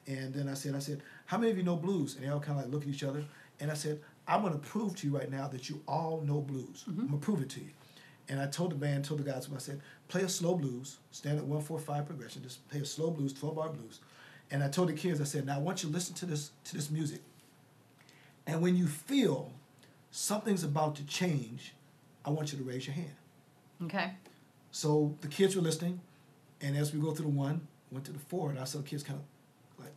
And 0.07 0.35
then 0.35 0.49
I 0.49 0.55
said, 0.55 0.75
I 0.75 0.79
said, 0.79 1.01
how 1.27 1.39
many 1.39 1.51
of 1.51 1.57
you 1.57 1.63
know 1.63 1.77
blues? 1.77 2.17
And 2.17 2.25
they 2.25 2.29
all 2.29 2.41
kind 2.41 2.59
of 2.59 2.65
like 2.67 2.73
look 2.75 2.83
at 2.83 2.89
each 2.89 3.05
other. 3.05 3.25
And 3.61 3.71
I 3.71 3.75
said, 3.75 4.01
I'm 4.27 4.43
going 4.43 4.53
to 4.53 4.59
prove 4.59 4.95
to 4.97 5.07
you 5.07 5.17
right 5.17 5.31
now 5.31 5.49
that 5.49 5.71
you 5.71 5.81
all 5.89 6.21
know 6.27 6.41
blues. 6.41 6.85
I'm 6.87 6.97
going 6.97 7.09
to 7.11 7.17
prove 7.17 7.41
it 7.41 7.49
to 7.51 7.61
you. 7.61 7.71
And 8.29 8.41
I 8.41 8.47
told 8.47 8.73
the 8.73 8.77
band, 8.77 9.05
told 9.07 9.21
the 9.21 9.25
guys, 9.31 9.49
I 9.55 9.59
said, 9.59 9.81
play 10.09 10.23
a 10.23 10.29
slow 10.29 10.55
blues, 10.55 10.99
standard 11.13 11.45
145 11.45 12.05
progression, 12.05 12.43
just 12.43 12.69
play 12.69 12.81
a 12.81 12.85
slow 12.85 13.11
blues, 13.11 13.33
12 13.33 13.57
bar 13.57 13.71
blues. 13.71 14.01
And 14.51 14.63
I 14.63 14.69
told 14.69 14.91
the 14.91 14.93
kids, 14.95 15.21
I 15.21 15.25
said, 15.25 15.47
now 15.47 15.57
I 15.57 15.59
want 15.61 15.83
you 15.83 15.89
to 15.89 15.95
listen 15.95 16.15
to 16.17 16.27
this, 16.27 16.51
to 16.65 16.75
this 16.75 16.91
music. 16.91 17.21
And 18.47 18.61
when 18.61 18.77
you 18.77 18.87
feel 18.87 19.53
something's 20.11 20.65
about 20.65 20.97
to 20.97 21.05
change, 21.05 21.75
I 22.25 22.31
want 22.31 22.53
you 22.53 22.59
to 22.59 22.65
raise 22.65 22.87
your 22.87 22.95
hand. 22.95 23.15
Okay. 23.85 24.13
So 24.71 25.15
the 25.21 25.29
kids 25.29 25.57
were 25.57 25.63
listening, 25.63 26.01
and 26.61 26.77
as 26.77 26.93
we 26.93 27.01
go 27.01 27.13
through 27.13 27.27
the 27.27 27.31
one, 27.37 27.67
went 27.91 28.05
to 28.07 28.13
the 28.13 28.19
four, 28.19 28.51
and 28.51 28.59
I 28.59 28.65
saw 28.65 28.79
the 28.79 28.85
kids 28.85 29.03
kind 29.03 29.19
of 29.19 29.85
like 29.85 29.95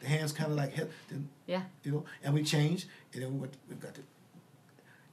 the 0.00 0.08
hands 0.08 0.32
kind 0.32 0.50
of 0.50 0.56
like 0.56 0.72
hit, 0.72 0.90
then 1.08 1.28
Yeah. 1.46 1.62
you 1.82 1.92
know, 1.92 2.04
and 2.22 2.34
we 2.34 2.42
changed, 2.42 2.86
and 3.12 3.22
then 3.22 3.32
we 3.34 3.38
went, 3.40 3.56
we 3.68 3.76
got 3.76 3.94
to, 3.94 4.02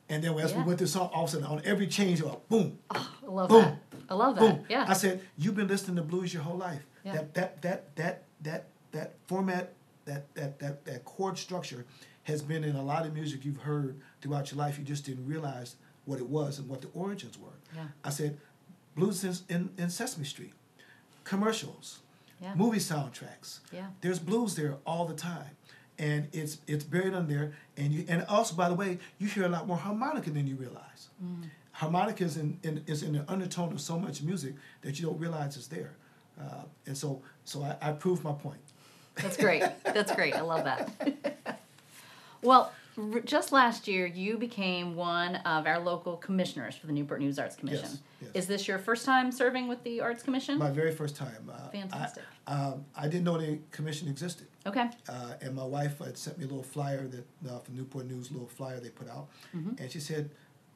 and 0.10 0.24
then 0.24 0.38
as 0.40 0.52
Yeah. 0.52 0.58
we 0.58 0.64
went 0.64 0.80
through 0.80 0.88
song, 0.88 1.10
all 1.14 1.24
of 1.26 1.30
a 1.30 1.34
sudden 1.34 1.48
on 1.48 1.62
every 1.64 1.88
change, 1.88 2.22
oh, 2.24 2.42
boom, 2.50 2.80
I 2.90 3.06
love 3.24 3.50
Boom. 3.50 3.62
that. 3.62 3.80
I 4.10 4.14
love 4.16 4.36
that. 4.36 4.42
boom. 4.42 4.66
Yeah. 4.70 4.86
I 4.88 4.94
said, 4.94 5.22
you've 5.38 5.56
been 5.56 5.68
listening 5.68 5.96
to 5.98 6.02
blues 6.02 6.34
your 6.34 6.42
whole 6.44 6.58
life. 6.58 6.84
Yeah. 7.06 7.14
That 7.14 7.34
that 7.36 7.62
that 7.62 7.96
that 7.96 8.24
that 8.42 8.66
that 8.92 9.14
format, 9.28 9.74
that 10.06 10.34
that 10.36 10.60
that 10.60 10.84
that 10.86 11.06
chord 11.06 11.38
structure, 11.38 11.86
has 12.30 12.42
been 12.42 12.64
in 12.64 12.76
a 12.76 12.84
lot 12.84 13.06
of 13.06 13.14
music 13.14 13.44
you've 13.44 13.58
heard 13.62 14.00
throughout 14.22 14.52
your 14.52 14.58
life. 14.60 14.78
You 14.80 14.86
just 14.86 15.06
didn't 15.06 15.26
realize 15.28 15.76
what 16.06 16.20
it 16.20 16.28
was 16.28 16.60
and 16.60 16.70
what 16.70 16.82
the 16.82 16.88
origins 16.94 17.38
were. 17.38 17.58
Yeah. 17.76 17.86
I 18.04 18.10
said, 18.10 18.38
blues 18.96 19.24
in, 19.24 19.34
in, 19.50 19.70
in 19.78 19.90
Sesame 19.90 20.26
Street, 20.26 20.54
commercials, 21.24 22.00
Yeah. 22.42 22.56
movie 22.56 22.80
soundtracks. 22.80 23.60
Yeah. 23.72 23.88
There's 24.02 24.20
blues 24.20 24.56
there 24.56 24.78
all 24.86 25.06
the 25.06 25.16
time. 25.16 25.56
And 25.98 26.30
it's 26.32 26.60
it's 26.66 26.86
buried 26.86 27.14
on 27.14 27.28
there, 27.28 27.52
and 27.76 27.92
you 27.92 28.06
and 28.08 28.24
also 28.30 28.56
by 28.56 28.70
the 28.70 28.74
way, 28.76 29.00
you 29.18 29.28
hear 29.28 29.44
a 29.44 29.50
lot 29.50 29.68
more 29.68 29.76
harmonica 29.76 30.30
than 30.32 30.48
you 30.48 30.56
realize. 30.56 31.10
Mm. 31.22 31.44
Harmonica 31.74 32.24
is 32.24 32.38
in, 32.38 32.58
in 32.64 32.82
is 32.88 33.04
in 33.04 33.12
the 33.12 33.30
undertone 33.30 33.74
of 33.74 33.82
so 33.82 34.00
much 34.00 34.22
music 34.22 34.54
that 34.82 34.98
you 34.98 35.08
don't 35.08 35.20
realize 35.20 35.58
it's 35.58 35.68
there, 35.68 35.92
uh, 36.40 36.64
and 36.86 36.96
so 36.98 37.22
so 37.44 37.64
I, 37.64 37.90
I 37.90 37.92
proved 37.92 38.24
my 38.24 38.32
point. 38.32 38.62
That's 39.16 39.36
great. 39.36 39.62
That's 39.84 40.16
great. 40.16 40.36
I 40.36 40.40
love 40.42 40.64
that. 40.64 41.59
well, 42.42 42.72
r- 42.98 43.20
just 43.22 43.52
last 43.52 43.88
year, 43.88 44.06
you 44.06 44.38
became 44.38 44.96
one 44.96 45.36
of 45.38 45.66
our 45.68 45.80
local 45.80 46.18
commissioners 46.18 46.76
for 46.76 46.88
the 46.88 46.94
Newport 46.94 47.20
News 47.22 47.40
Arts 47.40 47.56
Commission. 47.56 47.90
yes. 48.22 48.32
Is 48.34 48.48
this 48.48 48.68
your 48.68 48.78
first 48.80 49.06
time 49.06 49.32
serving 49.32 49.68
with 49.68 49.84
the 49.84 50.02
Arts 50.02 50.24
Commission? 50.24 50.58
My 50.58 50.70
very 50.70 50.94
first 50.94 51.16
time. 51.16 51.50
Uh, 51.52 51.70
Fantastic. 51.70 52.24
I, 52.48 52.54
um, 52.54 52.86
I 52.96 53.08
didn't 53.08 53.24
know 53.24 53.38
the 53.38 53.60
commission 53.72 54.08
existed. 54.08 54.48
okay. 54.66 54.90
uh, 55.08 55.34
and 55.42 55.56
my 55.56 55.64
wife 55.64 56.00
had 56.00 56.18
sent 56.18 56.38
me 56.38 56.44
a 56.46 56.48
little 56.48 56.64
flyer 56.64 57.08
that 57.08 57.26
uh, 57.50 57.60
from 57.60 57.76
Newport 57.76 58.08
News, 58.08 58.30
a 58.30 58.34
little 58.34 58.48
flyer 58.48 58.80
they 58.80 58.90
put 58.90 59.10
out, 59.10 59.28
Mm-hmm. 59.56 59.82
and 59.82 59.92
she 59.92 60.00
said, 60.00 60.30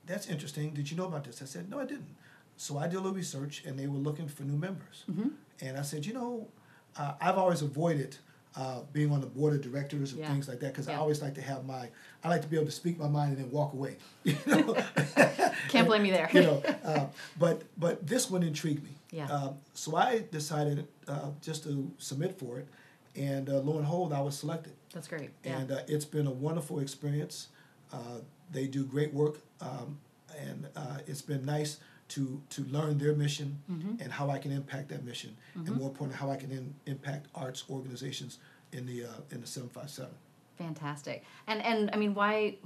"That's 0.06 0.28
interesting. 0.28 0.72
Did 0.74 0.90
you 0.90 0.98
know 0.98 1.06
about 1.06 1.24
this?" 1.26 1.42
I 1.42 1.46
said, 1.46 1.70
"No, 1.70 1.80
I 1.80 1.86
didn't." 1.86 2.16
So 2.58 2.78
I 2.78 2.88
did 2.88 2.96
a 2.96 3.00
little 3.00 3.14
research, 3.16 3.64
and 3.66 3.78
they 3.78 3.88
were 3.88 3.98
looking 3.98 4.28
for 4.28 4.44
new 4.44 4.58
members, 4.58 5.04
Mm-hmm. 5.12 5.30
and 5.62 5.78
I 5.78 5.82
said, 5.82 6.06
"You 6.06 6.14
know, 6.14 6.48
uh, 6.96 7.14
I've 7.20 7.38
always 7.38 7.62
avoided." 7.62 8.18
Uh, 8.56 8.82
being 8.92 9.12
on 9.12 9.20
the 9.20 9.26
board 9.26 9.56
of 9.56 9.62
directors 9.62 10.12
and 10.12 10.20
Yeah. 10.22 10.32
things 10.32 10.48
like 10.48 10.60
that, 10.60 10.74
because 10.74 10.88
I 10.88 10.94
always 10.96 11.24
like 11.24 11.34
to 11.36 11.42
have 11.42 11.66
my, 11.66 11.90
I 12.24 12.30
like 12.30 12.44
to 12.44 12.48
be 12.48 12.56
able 12.56 12.68
to 12.68 12.72
speak 12.72 13.00
my 13.00 13.08
mind 13.08 13.36
and 13.36 13.44
then 13.44 13.52
walk 13.52 13.74
away. 13.74 13.96
You 14.26 14.38
know, 14.46 14.76
Can't 15.70 15.88
blame 15.88 16.06
you 16.06 16.12
there. 16.14 16.30
you 16.32 16.42
know, 16.42 16.62
uh, 16.86 17.08
but 17.40 17.64
but 17.80 18.06
this 18.06 18.30
one 18.30 18.44
intrigued 18.44 18.84
me. 18.84 18.92
Yeah. 19.12 19.26
Um, 19.26 19.56
so 19.74 19.96
I 19.96 20.24
decided 20.32 20.88
uh, 21.08 21.32
just 21.42 21.64
to 21.64 21.92
submit 21.98 22.38
for 22.38 22.60
it, 22.60 22.68
and 23.16 23.50
uh, 23.50 23.54
lo 23.58 23.74
and 23.74 23.82
behold, 23.82 24.14
I 24.14 24.22
was 24.22 24.38
selected. 24.38 24.74
That's 24.94 25.08
great. 25.08 25.32
Yeah. 25.44 25.58
And 25.58 25.72
uh, 25.72 25.80
it's 25.88 26.06
been 26.06 26.28
a 26.28 26.32
wonderful 26.32 26.78
experience. 26.80 27.48
Uh, 27.92 28.20
they 28.52 28.68
do 28.68 28.86
great 28.86 29.12
work, 29.16 29.40
um, 29.62 29.98
and 30.40 30.68
uh, 30.76 30.98
it's 31.08 31.24
been 31.24 31.44
nice 31.44 31.78
to 32.10 32.42
to 32.50 32.64
learn 32.66 32.98
their 32.98 33.16
mission 33.16 33.62
Mm-hmm. 33.72 34.02
and 34.02 34.12
how 34.12 34.30
I 34.30 34.38
can 34.38 34.52
impact 34.52 34.90
that 34.90 35.04
mission, 35.04 35.36
and 35.56 35.70
more 35.76 35.90
importantly, 35.90 36.18
how 36.18 36.30
I 36.32 36.36
can 36.36 36.52
in, 36.52 36.74
impact 36.86 37.28
arts 37.34 37.64
organizations 37.70 38.40
in 38.72 38.86
the 38.86 39.06
uh, 39.06 39.10
in 39.32 39.42
the 39.42 39.48
seven 39.48 39.70
five 39.70 39.90
seven. 39.90 40.14
Fantastic. 40.58 41.24
And 41.48 41.62
and 41.64 41.90
I 41.94 41.98
mean, 41.98 42.14
why? 42.14 42.58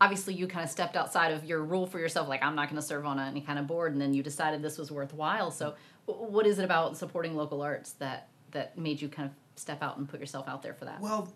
Obviously, 0.00 0.34
you 0.34 0.46
kind 0.48 0.64
of 0.64 0.70
stepped 0.70 0.96
outside 0.96 1.32
of 1.32 1.44
your 1.44 1.62
rule 1.62 1.86
for 1.86 1.98
yourself. 1.98 2.28
Like, 2.28 2.42
I'm 2.42 2.56
not 2.56 2.68
going 2.68 2.80
to 2.80 2.86
serve 2.86 3.06
on 3.06 3.18
any 3.18 3.40
kind 3.40 3.58
of 3.58 3.66
board, 3.66 3.92
and 3.92 4.00
then 4.00 4.12
you 4.12 4.22
decided 4.22 4.60
this 4.60 4.76
was 4.76 4.90
worthwhile. 4.90 5.50
So, 5.50 5.74
what 6.06 6.46
is 6.46 6.58
it 6.58 6.64
about 6.64 6.96
supporting 6.96 7.34
local 7.36 7.62
arts 7.62 7.92
that 7.92 8.28
that 8.50 8.76
made 8.76 9.00
you 9.00 9.08
kind 9.08 9.28
of 9.28 9.34
step 9.56 9.82
out 9.82 9.96
and 9.96 10.08
put 10.08 10.20
yourself 10.20 10.46
out 10.48 10.62
there 10.62 10.74
for 10.74 10.84
that? 10.84 11.00
Well, 11.00 11.32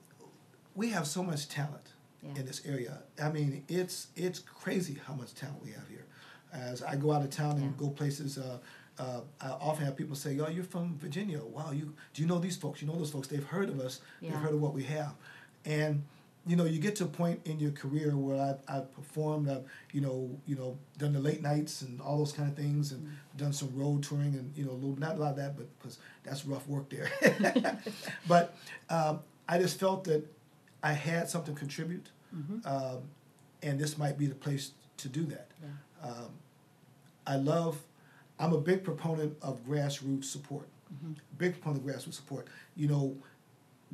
we 0.75 0.91
have 0.91 1.07
so 1.07 1.23
much 1.23 1.49
talent 1.49 1.93
Yeah. 2.23 2.31
in 2.41 2.47
this 2.47 2.67
area. 2.67 2.99
I 3.23 3.31
mean, 3.31 3.65
it's 3.69 4.09
it's 4.17 4.41
crazy 4.41 4.99
how 5.07 5.15
much 5.15 5.35
talent 5.35 5.63
we 5.65 5.71
have 5.71 5.89
here. 5.89 6.05
As 6.53 6.83
I 6.83 6.97
go 6.97 7.13
out 7.13 7.23
of 7.23 7.31
town 7.31 7.53
and 7.57 7.65
Yeah. 7.65 7.71
go 7.77 7.91
places, 7.91 8.39
uh, 8.39 8.59
uh, 8.99 9.21
I 9.41 9.49
often 9.51 9.85
have 9.85 9.97
people 9.97 10.17
say, 10.17 10.39
"Oh, 10.41 10.49
you're 10.49 10.65
from 10.65 10.97
Virginia. 10.99 11.41
Wow, 11.45 11.71
you 11.73 11.95
do 12.15 12.23
you 12.23 12.27
know 12.29 12.39
these 12.39 12.57
folks? 12.57 12.81
You 12.83 12.89
know 12.89 12.97
those 12.99 13.11
folks? 13.11 13.29
They've 13.29 13.45
heard 13.45 13.69
of 13.69 13.79
us. 13.81 14.01
Yeah. 14.21 14.31
They've 14.31 14.41
heard 14.41 14.55
of 14.55 14.61
what 14.61 14.75
we 14.75 14.85
have." 14.85 15.15
And 15.65 16.05
you 16.47 16.57
know, 16.57 16.65
you 16.65 16.79
get 16.79 16.97
to 16.97 17.05
a 17.05 17.09
point 17.09 17.41
in 17.45 17.61
your 17.61 17.73
career 17.73 18.17
where 18.17 18.41
I've, 18.41 18.61
I've 18.75 18.93
performed, 18.95 19.51
I've 19.51 19.65
you 19.93 20.01
know, 20.01 20.31
you 20.47 20.57
know, 20.57 20.79
done 20.97 21.13
the 21.13 21.21
late 21.21 21.43
nights 21.43 21.83
and 21.83 22.01
all 22.01 22.17
those 22.17 22.33
kind 22.33 22.49
of 22.49 22.57
things, 22.57 22.91
and 22.93 23.07
done 23.37 23.53
some 23.53 23.77
road 23.77 24.03
touring, 24.03 24.35
and 24.35 24.51
you 24.57 24.65
know, 24.65 24.71
a 24.71 24.81
little, 24.81 24.97
not 24.99 25.17
a 25.17 25.21
lot 25.21 25.31
of 25.33 25.37
that, 25.37 25.57
but 25.59 25.67
because 25.79 25.99
that's 26.25 26.47
rough 26.47 26.67
work 26.67 26.89
there. 26.89 27.11
but 28.29 28.57
um, 28.89 29.21
I 29.49 29.59
just 29.59 29.79
felt 29.79 30.05
that 30.05 30.25
I 30.83 30.93
had 30.93 31.29
something 31.29 31.55
to 31.55 31.59
contribute. 31.59 32.09
Um, 32.65 32.99
and 33.63 33.79
this 33.79 33.99
might 33.99 34.17
be 34.19 34.27
the 34.27 34.35
place 34.35 34.73
to 34.99 35.09
do 35.09 35.25
that. 35.27 35.49
Yeah. 35.63 35.69
Um, 36.03 36.31
I 37.27 37.37
love. 37.37 37.79
I'm 38.39 38.53
a 38.53 38.59
big 38.61 38.85
proponent 38.85 39.37
of 39.43 39.65
grassroots 39.67 40.25
support. 40.27 40.67
Mm-hmm. 40.95 41.13
Big 41.39 41.53
proponent 41.61 41.85
of 41.89 41.91
grassroots 41.97 42.15
support. 42.15 42.47
You 42.77 42.89
know, 42.89 43.17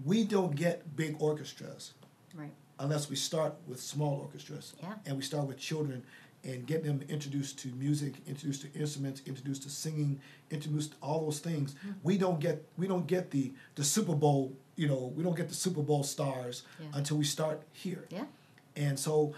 we 0.05 0.25
don't 0.25 0.55
get 0.55 0.97
big 0.97 1.17
orchestras 1.19 1.95
Right. 2.35 2.51
unless 2.79 3.09
we 3.09 3.17
start 3.17 3.55
with 3.67 3.81
small 3.81 4.19
orchestras. 4.21 4.75
Yeah. 4.83 4.95
And 5.07 5.17
we 5.17 5.23
start 5.23 5.47
with 5.47 5.57
children 5.59 6.05
and 6.43 6.67
get 6.67 6.85
them 6.85 7.01
introduced 7.09 7.59
to 7.61 7.69
music, 7.69 8.15
introduced 8.27 8.63
to 8.63 8.73
instruments, 8.79 9.23
introduced 9.25 9.63
to 9.63 9.71
singing, 9.71 10.21
introduced 10.51 10.91
to 10.91 10.97
all 11.01 11.25
those 11.25 11.39
things. 11.39 11.75
Mm-hmm. 11.75 11.93
We 12.03 12.19
don't 12.19 12.39
get 12.39 12.63
we 12.77 12.87
don't 12.87 13.07
get 13.07 13.31
the 13.31 13.53
the 13.77 13.85
Super 13.85 14.15
Bowl, 14.15 14.53
you 14.77 14.89
know, 14.89 15.13
we 15.17 15.23
don't 15.23 15.37
get 15.37 15.49
the 15.49 15.55
Super 15.55 15.81
Bowl 15.81 16.03
stars 16.03 16.65
Yeah. 16.79 16.89
until 16.93 17.17
we 17.17 17.25
start 17.25 17.63
here. 17.73 18.05
Yeah. 18.11 18.25
And 18.77 18.99
so 18.99 19.33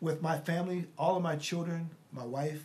with 0.00 0.22
my 0.22 0.38
family, 0.38 0.86
all 0.98 1.16
of 1.16 1.22
my 1.22 1.36
children, 1.36 1.90
my 2.12 2.24
wife, 2.24 2.64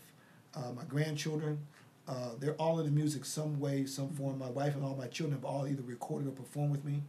uh, 0.55 0.71
my 0.75 0.83
grandchildren, 0.83 1.59
uh, 2.07 2.31
they're 2.39 2.55
all 2.55 2.79
in 2.79 2.85
the 2.85 2.91
music 2.91 3.23
some 3.25 3.59
way, 3.59 3.85
some 3.85 4.09
form. 4.09 4.37
My 4.39 4.49
wife 4.49 4.75
and 4.75 4.83
all 4.83 4.95
my 4.95 5.07
children 5.07 5.39
have 5.39 5.45
all 5.45 5.67
either 5.67 5.83
recorded 5.83 6.27
or 6.27 6.31
performed 6.31 6.71
with 6.71 6.83
me. 6.83 7.03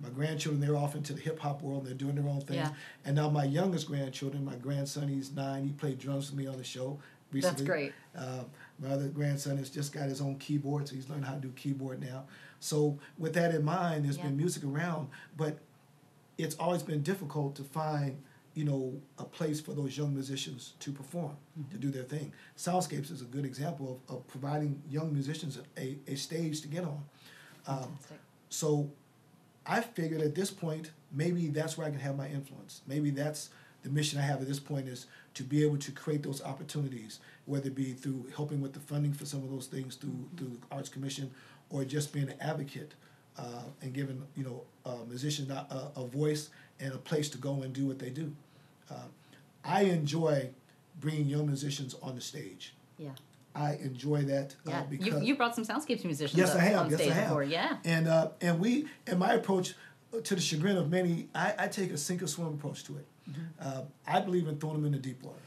My 0.00 0.08
grandchildren, 0.08 0.60
they're 0.60 0.76
off 0.76 0.96
into 0.96 1.12
the 1.12 1.20
hip 1.20 1.38
hop 1.38 1.62
world 1.62 1.80
and 1.82 1.88
they're 1.88 1.94
doing 1.94 2.16
their 2.16 2.28
own 2.28 2.40
thing. 2.40 2.56
Yeah. 2.56 2.70
And 3.04 3.14
now 3.14 3.30
my 3.30 3.44
youngest 3.44 3.86
grandchildren, 3.86 4.44
my 4.44 4.56
grandson, 4.56 5.06
he's 5.06 5.30
nine, 5.32 5.64
he 5.64 5.70
played 5.70 6.00
drums 6.00 6.28
with 6.30 6.38
me 6.40 6.48
on 6.48 6.56
the 6.56 6.64
show 6.64 6.98
recently. 7.30 7.56
That's 7.56 7.62
great. 7.62 7.92
Uh, 8.18 8.44
my 8.80 8.88
other 8.88 9.06
grandson 9.08 9.58
has 9.58 9.70
just 9.70 9.92
got 9.92 10.08
his 10.08 10.20
own 10.20 10.36
keyboard, 10.38 10.88
so 10.88 10.96
he's 10.96 11.08
learning 11.08 11.24
how 11.24 11.34
to 11.34 11.40
do 11.40 11.50
keyboard 11.54 12.00
now. 12.00 12.24
So 12.58 12.98
with 13.16 13.34
that 13.34 13.54
in 13.54 13.64
mind, 13.64 14.04
there's 14.04 14.16
Yeah. 14.16 14.24
been 14.24 14.36
music 14.36 14.64
around, 14.64 15.08
but 15.36 15.58
it's 16.36 16.56
always 16.56 16.82
been 16.82 17.02
difficult 17.02 17.54
to 17.56 17.62
find, 17.62 18.16
you 18.54 18.64
know, 18.64 19.00
a 19.18 19.24
place 19.24 19.60
for 19.60 19.72
those 19.72 19.96
young 19.96 20.12
musicians 20.12 20.74
to 20.80 20.92
perform, 20.92 21.36
to 21.70 21.78
do 21.78 21.90
their 21.90 22.02
thing. 22.02 22.32
Soundscapes 22.56 23.10
is 23.10 23.22
a 23.22 23.26
good 23.26 23.44
example 23.44 24.00
of, 24.08 24.16
of 24.16 24.28
providing 24.28 24.82
young 24.90 25.12
musicians 25.12 25.58
a, 25.78 25.96
a 26.06 26.14
stage 26.16 26.60
to 26.60 26.68
get 26.68 26.84
on. 26.84 27.02
Um, 27.66 27.98
so 28.50 28.90
I 29.66 29.80
figured 29.80 30.20
at 30.20 30.34
this 30.34 30.50
point, 30.50 30.90
maybe 31.12 31.48
that's 31.48 31.78
where 31.78 31.86
I 31.86 31.90
can 31.90 32.00
have 32.00 32.16
my 32.16 32.28
influence. 32.28 32.82
Maybe 32.86 33.10
that's 33.10 33.50
the 33.82 33.90
mission 33.90 34.18
I 34.18 34.22
have 34.22 34.40
at 34.40 34.48
this 34.48 34.60
point 34.60 34.88
is 34.88 35.06
to 35.34 35.42
be 35.42 35.64
able 35.64 35.78
to 35.78 35.92
create 35.92 36.22
those 36.22 36.42
opportunities, 36.42 37.20
whether 37.46 37.68
it 37.68 37.74
be 37.74 37.92
through 37.92 38.26
helping 38.36 38.60
with 38.60 38.74
the 38.74 38.80
funding 38.80 39.12
for 39.12 39.26
some 39.26 39.42
of 39.42 39.50
those 39.50 39.66
things 39.66 39.96
through 39.96 40.28
through 40.36 40.48
the 40.48 40.74
Arts 40.74 40.88
Commission, 40.88 41.30
or 41.70 41.84
just 41.84 42.12
being 42.12 42.28
an 42.28 42.36
advocate 42.40 42.94
uh, 43.36 43.62
and 43.80 43.92
giving 43.92 44.22
you 44.36 44.44
know 44.44 44.62
uh, 44.84 45.04
musicians 45.08 45.50
a, 45.50 45.90
a, 45.96 46.00
a 46.00 46.06
voice 46.06 46.50
and 46.82 46.92
a 46.92 46.98
place 46.98 47.28
to 47.30 47.38
go 47.38 47.62
and 47.62 47.72
do 47.72 47.86
what 47.86 47.98
they 47.98 48.10
do. 48.10 48.34
Uh, 48.90 48.94
I 49.64 49.82
enjoy 49.82 50.50
bringing 51.00 51.26
young 51.26 51.46
musicians 51.46 51.94
on 52.02 52.14
the 52.16 52.20
stage. 52.20 52.74
Yeah. 52.98 53.10
I 53.54 53.74
enjoy 53.74 54.22
that 54.22 54.56
uh, 54.66 54.70
Yeah. 54.70 54.82
because 54.90 55.06
you, 55.06 55.20
you 55.28 55.36
brought 55.36 55.54
some 55.54 55.64
soundscapes 55.64 56.04
musicians 56.04 56.38
Yes, 56.38 56.50
up 56.50 56.60
I 56.60 56.64
have. 56.64 56.80
on 56.86 56.90
Yes, 56.90 57.00
I 57.00 57.04
have. 57.04 57.28
before. 57.28 57.44
Yeah. 57.44 57.76
And 57.84 58.08
uh, 58.08 58.30
and 58.40 58.58
we 58.60 58.86
and 59.06 59.18
my 59.18 59.34
approach, 59.34 59.74
uh, 60.12 60.20
to 60.20 60.34
the 60.34 60.40
chagrin 60.40 60.76
of 60.76 60.90
many, 60.90 61.28
I, 61.34 61.54
I 61.58 61.68
take 61.68 61.92
a 61.92 61.98
sink 61.98 62.22
or 62.22 62.26
swim 62.26 62.48
approach 62.48 62.84
to 62.84 62.96
it. 62.96 63.06
Mm-hmm. 63.30 63.42
Uh, 63.60 63.82
I 64.06 64.20
believe 64.20 64.48
in 64.48 64.58
throwing 64.58 64.76
them 64.76 64.86
in 64.86 64.92
the 64.92 64.98
deep 64.98 65.22
water. 65.22 65.38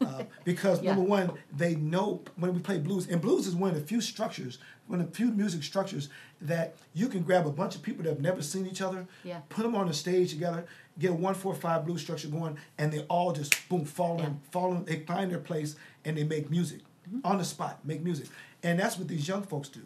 Uh, 0.00 0.24
because 0.44 0.82
Yeah. 0.82 0.94
number 0.94 1.08
one, 1.08 1.32
they 1.56 1.76
know 1.76 2.22
when 2.36 2.52
we 2.52 2.60
play 2.60 2.78
blues, 2.78 3.06
and 3.08 3.20
blues 3.22 3.46
is 3.46 3.54
one 3.54 3.70
of 3.70 3.76
the 3.76 3.86
few 3.86 4.00
structures, 4.00 4.58
one 4.88 5.00
of 5.00 5.06
the 5.10 5.16
few 5.16 5.30
music 5.30 5.62
structures 5.62 6.08
that 6.40 6.74
you 6.94 7.06
can 7.08 7.22
grab 7.22 7.46
a 7.46 7.50
bunch 7.52 7.76
of 7.76 7.82
people 7.82 8.02
that 8.02 8.10
have 8.10 8.20
never 8.20 8.42
seen 8.42 8.66
each 8.66 8.82
other, 8.82 9.06
Yeah. 9.22 9.38
put 9.48 9.62
them 9.62 9.76
on 9.76 9.86
the 9.86 9.94
stage 9.94 10.30
together, 10.30 10.66
get 10.98 11.12
one 11.12 11.34
four 11.34 11.54
five 11.54 11.84
blues 11.86 12.00
structure 12.02 12.28
going, 12.28 12.56
and 12.78 12.92
they 12.92 13.00
all 13.04 13.32
just 13.32 13.54
boom 13.68 13.84
fall 13.84 14.20
in, 14.20 14.40
fall 14.50 14.74
in, 14.74 14.84
they 14.84 15.00
find 15.00 15.30
their 15.30 15.38
place, 15.38 15.76
and 16.04 16.16
they 16.16 16.24
make 16.24 16.50
music 16.50 16.80
Mm-hmm. 17.10 17.26
on 17.26 17.38
the 17.38 17.44
spot, 17.44 17.80
make 17.84 18.00
music, 18.00 18.28
and 18.62 18.78
that's 18.78 18.96
what 18.96 19.08
these 19.08 19.26
young 19.26 19.42
folks 19.42 19.68
do. 19.68 19.80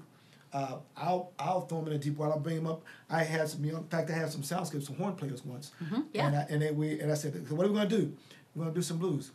Uh, 0.52 0.76
I'll 0.98 1.32
I'll 1.38 1.62
throw 1.62 1.78
them 1.80 1.88
in 1.88 1.94
a 1.94 1.98
deep 1.98 2.18
water. 2.18 2.32
I'll 2.32 2.38
bring 2.38 2.56
them 2.56 2.66
up. 2.66 2.82
I 3.08 3.24
had 3.24 3.48
some. 3.48 3.64
young- 3.64 3.78
In 3.78 3.84
fact, 3.88 4.10
I 4.10 4.12
had 4.12 4.30
some 4.30 4.42
soundscapes, 4.42 4.82
some 4.84 4.96
horn 4.96 5.14
players 5.14 5.42
once. 5.42 5.70
Mm-hmm. 5.82 6.00
yeah. 6.12 6.26
And 6.26 6.36
I, 6.36 6.46
and 6.50 6.60
then 6.62 6.76
we 6.76 7.00
and 7.00 7.10
I 7.10 7.14
said, 7.14 7.32
so 7.48 7.54
what 7.54 7.64
are 7.64 7.70
we 7.70 7.74
gonna 7.76 7.88
do? 7.88 8.12
We're 8.54 8.64
gonna 8.64 8.74
do 8.74 8.82
some 8.82 8.98
blues. 8.98 9.30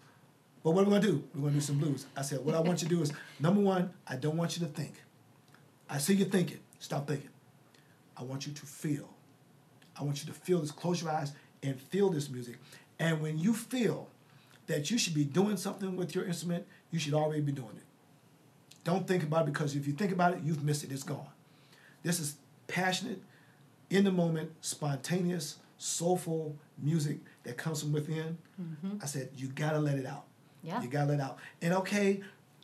But 0.64 0.72
what 0.72 0.82
are 0.82 0.86
we 0.86 0.92
gonna 0.92 1.02
do? 1.08 1.24
We're 1.34 1.42
gonna 1.42 1.54
do 1.56 1.60
some 1.62 1.80
blues. 1.80 2.06
I 2.16 2.22
said, 2.22 2.46
what 2.46 2.54
I 2.54 2.60
want 2.60 2.84
you 2.84 2.88
to 2.88 2.96
do 2.96 3.02
is 3.02 3.12
number 3.40 3.62
one, 3.62 3.90
I 4.08 4.16
don't 4.16 4.38
want 4.38 4.60
you 4.60 4.66
to 4.68 4.72
think. 4.72 4.94
I 5.90 5.98
see 5.98 6.14
you 6.14 6.26
thinking. 6.26 6.60
Stop 6.78 7.08
thinking. 7.08 7.30
I 8.16 8.22
want 8.24 8.46
you 8.46 8.54
to 8.54 8.66
feel. 8.68 9.10
I 10.00 10.04
want 10.04 10.24
you 10.24 10.32
to 10.32 10.40
feel 10.40 10.60
this. 10.60 10.70
Close 10.72 11.02
your 11.02 11.10
eyes 11.12 11.34
and 11.64 11.80
feel 11.80 12.10
this 12.10 12.30
music. 12.30 12.58
And 13.00 13.22
when 13.22 13.38
you 13.38 13.54
feel 13.54 14.08
that 14.68 14.92
you 14.92 14.98
should 14.98 15.14
be 15.14 15.26
doing 15.26 15.58
something 15.58 15.96
with 15.96 16.16
your 16.16 16.26
instrument, 16.26 16.66
you 16.92 17.00
should 17.00 17.14
already 17.14 17.42
be 17.42 17.52
doing 17.52 17.76
it. 17.76 17.84
Don't 18.84 19.08
think 19.08 19.24
about 19.24 19.48
it 19.48 19.54
because 19.54 19.76
if 19.76 19.86
you 19.88 19.94
think 19.94 20.12
about 20.12 20.34
it, 20.34 20.40
you've 20.44 20.64
missed 20.64 20.84
it. 20.84 20.92
It's 20.92 21.04
gone. 21.04 21.28
This 22.04 22.20
is 22.20 22.36
passionate, 22.68 23.22
in 23.90 24.06
the 24.06 24.12
moment, 24.12 24.52
spontaneous, 24.62 25.58
soulful 25.78 26.56
music 26.82 27.20
that 27.44 27.58
comes 27.58 27.82
from 27.82 27.92
within. 27.92 28.38
I 29.02 29.06
said, 29.06 29.30
you 29.36 29.48
gotta 29.50 29.80
let 29.80 29.98
it 29.98 30.06
out. 30.06 30.26
Mm-hmm. 30.64 30.68
Yeah. 30.68 30.82
You 30.82 30.88
gotta 30.88 31.08
let 31.08 31.20
it 31.20 31.22
out. 31.22 31.38
And 31.62 31.74
okay, 31.74 32.22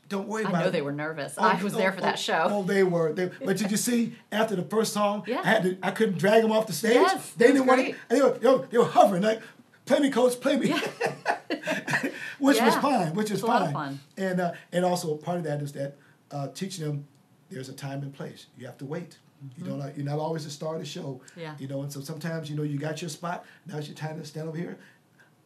don't 0.09 0.27
worry 0.27 0.45
I 0.45 0.49
about 0.49 0.59
it. 0.59 0.61
I 0.61 0.65
know 0.65 0.71
they 0.71 0.81
were 0.81 0.91
nervous. 0.91 1.35
Oh, 1.37 1.43
I 1.43 1.61
was 1.61 1.73
there 1.73 1.91
oh, 1.91 1.95
for 1.95 2.01
that 2.01 2.13
oh, 2.13 2.17
show. 2.17 2.47
Oh, 2.49 2.63
they 2.63 2.83
were. 2.83 3.13
They, 3.13 3.29
but 3.43 3.57
did 3.57 3.71
you 3.71 3.77
see 3.77 4.15
after 4.31 4.55
the 4.55 4.63
first 4.63 4.93
song? 4.93 5.23
Yeah. 5.27 5.41
I 5.43 5.47
had 5.47 5.63
to. 5.63 5.77
I 5.83 5.91
couldn't 5.91 6.17
drag 6.17 6.41
them 6.41 6.51
off 6.51 6.67
the 6.67 6.73
stage. 6.73 6.95
Yes, 6.95 7.31
they 7.31 7.47
didn't 7.47 7.65
want 7.65 7.85
to. 7.85 7.95
They 8.09 8.21
were, 8.21 8.31
they, 8.31 8.49
were, 8.49 8.67
they 8.67 8.77
were 8.77 8.85
hovering 8.85 9.23
like, 9.23 9.41
"Play 9.85 9.99
me, 9.99 10.09
coach, 10.09 10.39
play 10.39 10.57
me," 10.57 10.69
yeah. 10.69 10.79
which 12.39 12.61
was 12.61 12.75
fine. 12.75 13.13
Which 13.13 13.31
is 13.31 13.41
fine. 13.41 13.49
lot 13.49 13.61
of 13.63 13.73
fun. 13.73 13.99
And 14.15 14.39
uh, 14.39 14.53
and 14.71 14.85
also 14.85 15.15
part 15.15 15.37
of 15.37 15.43
that 15.43 15.61
is 15.61 15.73
that 15.73 15.97
uh, 16.31 16.47
teaching 16.49 16.85
them 16.85 17.07
there's 17.49 17.69
a 17.69 17.73
time 17.73 18.01
and 18.01 18.13
place. 18.13 18.47
You 18.57 18.65
have 18.65 18.77
to 18.77 18.85
wait. 18.85 19.17
You 19.57 19.65
don't. 19.65 19.95
You're 19.95 20.05
not 20.05 20.19
always 20.19 20.45
the 20.45 20.49
star 20.49 20.75
of 20.75 20.79
the 20.79 20.85
show. 20.85 21.21
Mm-hmm. 21.31 21.39
Yeah. 21.39 21.55
You 21.59 21.67
know, 21.67 21.81
and 21.81 21.91
so 21.91 22.01
sometimes 22.01 22.49
you 22.49 22.55
know 22.55 22.63
you 22.63 22.79
got 22.79 23.01
your 23.01 23.09
spot. 23.09 23.45
Now 23.65 23.77
it's 23.77 23.87
your 23.87 23.95
time 23.95 24.19
to 24.19 24.25
stand 24.25 24.47
over 24.47 24.57
here. 24.57 24.77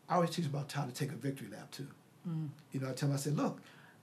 I 0.07 0.15
always 0.15 0.29
teach 0.29 0.45
about 0.45 0.71
how 0.71 0.85
to 0.85 0.91
take 0.91 1.11
a 1.11 1.15
victory 1.15 1.47
lap 1.51 1.71
too. 1.71 1.87
Mm. 2.27 2.49
You 2.71 2.81
know, 2.81 2.89
I 2.89 2.93
tell 2.93 3.07
them, 3.07 3.15
I 3.15 3.19
said, 3.19 3.37
look, 3.37 3.59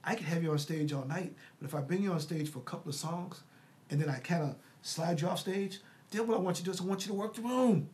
I 0.09 0.15
can 0.15 0.25
have 0.27 0.43
you 0.43 0.51
on 0.53 0.59
stage 0.59 0.91
all 0.95 1.05
night, 1.05 1.35
but 1.61 1.69
if 1.69 1.75
I 1.75 1.81
bring 1.81 2.03
you 2.03 2.13
on 2.13 2.21
stage 2.21 2.51
for 2.51 2.61
a 2.61 2.63
couple 2.63 2.89
of 2.89 2.95
songs, 2.95 3.43
and 3.91 4.01
then 4.01 4.09
I 4.09 4.19
kind 4.21 4.43
of 4.43 4.55
slide 4.81 5.21
you 5.21 5.29
off 5.29 5.41
stage, 5.41 5.81
then 6.11 6.27
what 6.27 6.39
I 6.39 6.41
want 6.41 6.57
you 6.59 6.65
to 6.65 6.65
do 6.65 6.71
is 6.71 6.81
I 6.81 6.85
want 6.85 7.03
you 7.05 7.09
to 7.13 7.19
work 7.19 7.35
the 7.35 7.43
room, 7.43 7.91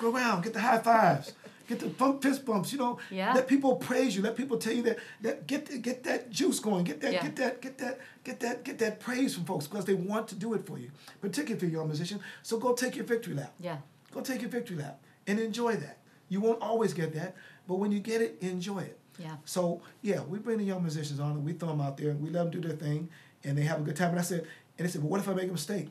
go 0.00 0.12
around, 0.12 0.42
get 0.42 0.52
the 0.52 0.60
high 0.60 0.78
fives, 0.80 1.32
get 1.68 1.78
the 1.78 1.86
bump 1.86 2.22
fist 2.22 2.44
bumps. 2.44 2.72
You 2.72 2.78
know, 2.80 2.98
Yeah. 3.08 3.32
let 3.34 3.46
people 3.46 3.76
praise 3.76 4.16
you, 4.16 4.22
let 4.22 4.34
people 4.36 4.56
tell 4.58 4.72
you 4.72 4.82
that 4.82 4.98
that 5.22 5.46
get 5.46 5.66
the, 5.66 5.78
get 5.78 6.02
that 6.02 6.30
juice 6.30 6.58
going, 6.58 6.82
get 6.82 7.00
that 7.02 7.12
Yeah. 7.12 7.22
get 7.22 7.36
that 7.36 7.62
get 7.62 7.78
that 7.78 8.00
get 8.24 8.40
that 8.40 8.64
get 8.64 8.78
that 8.80 8.98
praise 8.98 9.36
from 9.36 9.44
folks 9.44 9.68
because 9.68 9.84
they 9.84 9.94
want 9.94 10.26
to 10.28 10.34
do 10.34 10.54
it 10.54 10.66
for 10.66 10.76
you, 10.76 10.90
particularly 11.20 11.64
if 11.64 11.72
you're 11.72 11.82
a 11.82 11.86
musician. 11.86 12.18
So 12.42 12.58
go 12.58 12.74
take 12.74 12.96
your 12.96 13.04
victory 13.06 13.34
lap. 13.34 13.52
Yeah. 13.60 13.76
Go 14.10 14.20
take 14.22 14.40
your 14.42 14.50
victory 14.50 14.76
lap 14.78 15.00
and 15.28 15.38
enjoy 15.38 15.76
that. 15.76 15.98
You 16.28 16.40
won't 16.40 16.60
always 16.60 16.92
get 16.92 17.12
that, 17.14 17.36
but 17.68 17.76
when 17.76 17.92
you 17.92 18.00
get 18.00 18.20
it, 18.20 18.38
enjoy 18.40 18.80
it. 18.80 18.98
Yeah. 19.18 19.36
So 19.44 19.80
yeah, 20.02 20.22
we 20.22 20.38
bring 20.38 20.58
the 20.58 20.64
young 20.64 20.82
musicians 20.82 21.20
on 21.20 21.32
and 21.32 21.44
we 21.44 21.52
throw 21.52 21.68
them 21.68 21.80
out 21.80 21.96
there 21.96 22.10
and 22.10 22.20
we 22.22 22.30
let 22.30 22.50
them 22.50 22.50
do 22.50 22.66
their 22.66 22.76
thing 22.76 23.08
and 23.44 23.56
they 23.56 23.62
have 23.62 23.80
a 23.80 23.82
good 23.82 23.96
time. 23.96 24.10
And 24.10 24.18
I 24.18 24.22
said, 24.22 24.46
and 24.78 24.86
they 24.86 24.90
said, 24.90 25.02
well, 25.02 25.10
what 25.10 25.20
if 25.20 25.28
I 25.28 25.34
make 25.34 25.48
a 25.48 25.52
mistake? 25.52 25.88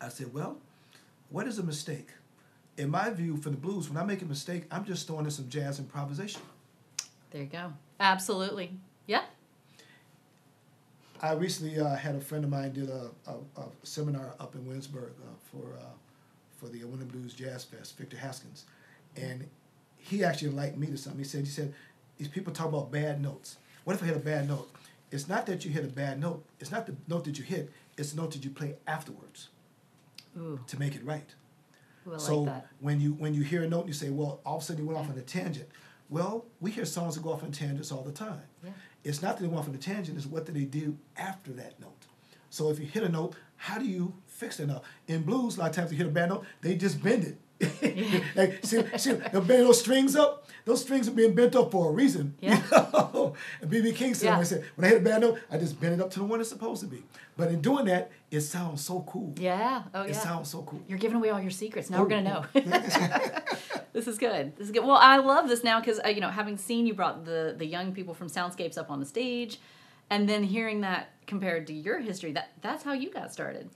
I 0.00 0.08
said, 0.08 0.32
well, 0.32 0.58
what 1.30 1.46
is 1.46 1.58
a 1.58 1.62
mistake? 1.62 2.08
In 2.76 2.90
my 2.90 3.10
view, 3.10 3.36
for 3.38 3.50
the 3.50 3.56
blues, 3.56 3.88
when 3.88 3.96
I 3.96 4.04
make 4.04 4.22
a 4.22 4.26
mistake, 4.26 4.64
I'm 4.70 4.84
just 4.84 5.06
throwing 5.06 5.24
in 5.24 5.30
some 5.30 5.48
jazz 5.48 5.78
improvisation. 5.78 6.42
There 7.30 7.42
you 7.42 7.48
go. 7.48 7.72
Absolutely. 7.98 8.72
Yeah. 9.06 9.22
I 11.22 11.32
recently 11.32 11.80
uh, 11.80 11.96
had 11.96 12.14
a 12.14 12.20
friend 12.20 12.44
of 12.44 12.50
mine 12.50 12.72
did 12.72 12.90
a, 12.90 13.10
a, 13.26 13.60
a 13.60 13.64
seminar 13.82 14.34
up 14.38 14.54
in 14.54 14.64
Williamsburg 14.64 15.12
uh, 15.22 15.34
for 15.50 15.74
uh, 15.74 15.82
for 16.56 16.68
the 16.68 16.84
Winter 16.84 17.04
Blues 17.04 17.34
Jazz 17.34 17.64
Fest, 17.64 17.96
Victor 17.98 18.16
Haskins, 18.16 18.64
and 19.16 19.46
he 19.96 20.24
actually 20.24 20.50
liked 20.50 20.76
me 20.76 20.86
to 20.88 20.96
something. 20.96 21.18
He 21.18 21.24
said, 21.24 21.40
he 21.40 21.50
said, 21.50 21.74
these 22.18 22.28
people 22.28 22.52
talk 22.52 22.68
about 22.68 22.90
bad 22.90 23.20
notes. 23.20 23.56
What 23.84 23.94
if 23.94 24.02
I 24.02 24.06
hit 24.06 24.16
a 24.16 24.20
bad 24.20 24.48
note? 24.48 24.70
It's 25.10 25.28
not 25.28 25.46
that 25.46 25.64
you 25.64 25.70
hit 25.70 25.84
a 25.84 25.88
bad 25.88 26.20
note. 26.20 26.44
It's 26.58 26.70
not 26.70 26.86
the 26.86 26.96
note 27.08 27.24
that 27.24 27.38
you 27.38 27.44
hit. 27.44 27.70
It's 27.96 28.12
the 28.12 28.20
note 28.20 28.32
that 28.32 28.44
you 28.44 28.50
play 28.50 28.76
afterwards 28.86 29.48
Ooh. 30.36 30.60
to 30.66 30.78
make 30.78 30.94
it 30.94 31.04
right. 31.04 31.34
I 32.12 32.18
so 32.18 32.42
like 32.42 32.62
when 32.80 33.00
you 33.00 33.12
when 33.14 33.34
you 33.34 33.42
hear 33.42 33.64
a 33.64 33.68
note 33.68 33.80
and 33.80 33.88
you 33.88 33.94
say, 33.94 34.10
well, 34.10 34.40
all 34.44 34.56
of 34.56 34.62
a 34.62 34.64
sudden 34.64 34.82
you 34.82 34.88
went 34.88 34.98
off 34.98 35.10
on 35.10 35.18
a 35.18 35.22
tangent. 35.22 35.68
Well, 36.08 36.46
we 36.60 36.70
hear 36.70 36.84
songs 36.84 37.16
that 37.16 37.22
go 37.22 37.32
off 37.32 37.42
on 37.42 37.50
tangents 37.50 37.90
all 37.90 38.02
the 38.02 38.12
time. 38.12 38.42
Yeah. 38.62 38.70
It's 39.02 39.22
not 39.22 39.36
that 39.36 39.42
they 39.42 39.48
go 39.48 39.56
off 39.56 39.68
on 39.68 39.74
a 39.74 39.78
tangent, 39.78 40.16
it's 40.16 40.26
what 40.26 40.46
do 40.46 40.52
they 40.52 40.64
do 40.64 40.96
after 41.16 41.52
that 41.54 41.80
note. 41.80 42.06
So 42.50 42.70
if 42.70 42.78
you 42.78 42.86
hit 42.86 43.02
a 43.02 43.08
note, 43.08 43.34
how 43.56 43.78
do 43.78 43.84
you 43.84 44.14
fix 44.26 44.58
that 44.58 44.66
note? 44.66 44.82
In 45.08 45.22
blues, 45.22 45.56
a 45.56 45.60
lot 45.60 45.70
of 45.70 45.76
times 45.76 45.90
you 45.90 45.98
hit 45.98 46.06
a 46.06 46.10
bad 46.10 46.28
note, 46.28 46.44
they 46.60 46.76
just 46.76 47.02
bend 47.02 47.24
it. 47.24 47.38
like 48.34 48.64
see, 48.64 48.82
see, 48.98 49.12
they'll 49.12 49.40
bend 49.40 49.64
those 49.64 49.80
strings 49.80 50.14
up. 50.14 50.46
Those 50.64 50.82
strings 50.82 51.08
are 51.08 51.12
being 51.12 51.34
bent 51.34 51.54
up 51.54 51.70
for 51.70 51.88
a 51.90 51.92
reason. 51.92 52.34
Yeah. 52.40 52.56
You 52.56 52.78
know? 52.82 53.34
and 53.62 53.70
BB 53.70 53.94
King 53.94 54.14
said, 54.14 54.26
Yeah. 54.26 54.32
when, 54.32 54.40
I 54.40 54.44
said, 54.44 54.64
when 54.74 54.84
I 54.84 54.88
hit 54.88 54.98
a 54.98 55.04
bad 55.04 55.20
note, 55.20 55.38
I 55.50 55.58
just 55.58 55.80
bend 55.80 55.94
it 55.94 56.00
up 56.00 56.10
to 56.10 56.18
the 56.18 56.24
one 56.24 56.40
it's 56.40 56.48
supposed 56.48 56.80
to 56.82 56.86
be. 56.88 57.02
But 57.36 57.48
in 57.48 57.60
doing 57.60 57.86
that, 57.86 58.10
it 58.30 58.40
sounds 58.40 58.84
so 58.84 59.04
cool. 59.08 59.32
Yeah. 59.38 59.84
Oh, 59.94 60.02
It 60.02 60.10
yeah. 60.10 60.10
It 60.10 60.20
sounds 60.20 60.50
so 60.50 60.62
cool. 60.62 60.82
You're 60.88 60.98
giving 60.98 61.16
away 61.16 61.30
all 61.30 61.40
your 61.40 61.50
secrets. 61.50 61.88
Now 61.88 62.02
we're 62.02 62.08
going 62.08 62.24
to 62.24 62.30
know. 62.30 62.44
This 63.92 64.08
is 64.08 64.18
good. 64.18 64.54
This 64.56 64.66
is 64.66 64.72
good. 64.72 64.84
Well, 64.84 64.98
I 64.98 65.16
love 65.16 65.48
this 65.48 65.64
now 65.64 65.80
because 65.80 65.98
uh, 66.04 66.08
you 66.08 66.20
know, 66.20 66.28
having 66.28 66.58
seen 66.58 66.86
you 66.86 66.92
brought 66.92 67.24
the 67.24 67.54
the 67.56 67.64
young 67.64 67.94
people 67.94 68.12
from 68.12 68.28
Soundscapes 68.28 68.76
up 68.76 68.90
on 68.90 69.00
the 69.00 69.06
stage, 69.06 69.58
and 70.10 70.28
then 70.28 70.42
hearing 70.42 70.82
that 70.82 71.12
compared 71.26 71.66
to 71.68 71.72
your 71.72 71.98
history, 72.00 72.32
that 72.32 72.50
that's 72.60 72.84
how 72.84 72.92
you 72.92 73.10
got 73.10 73.32
started. 73.32 73.70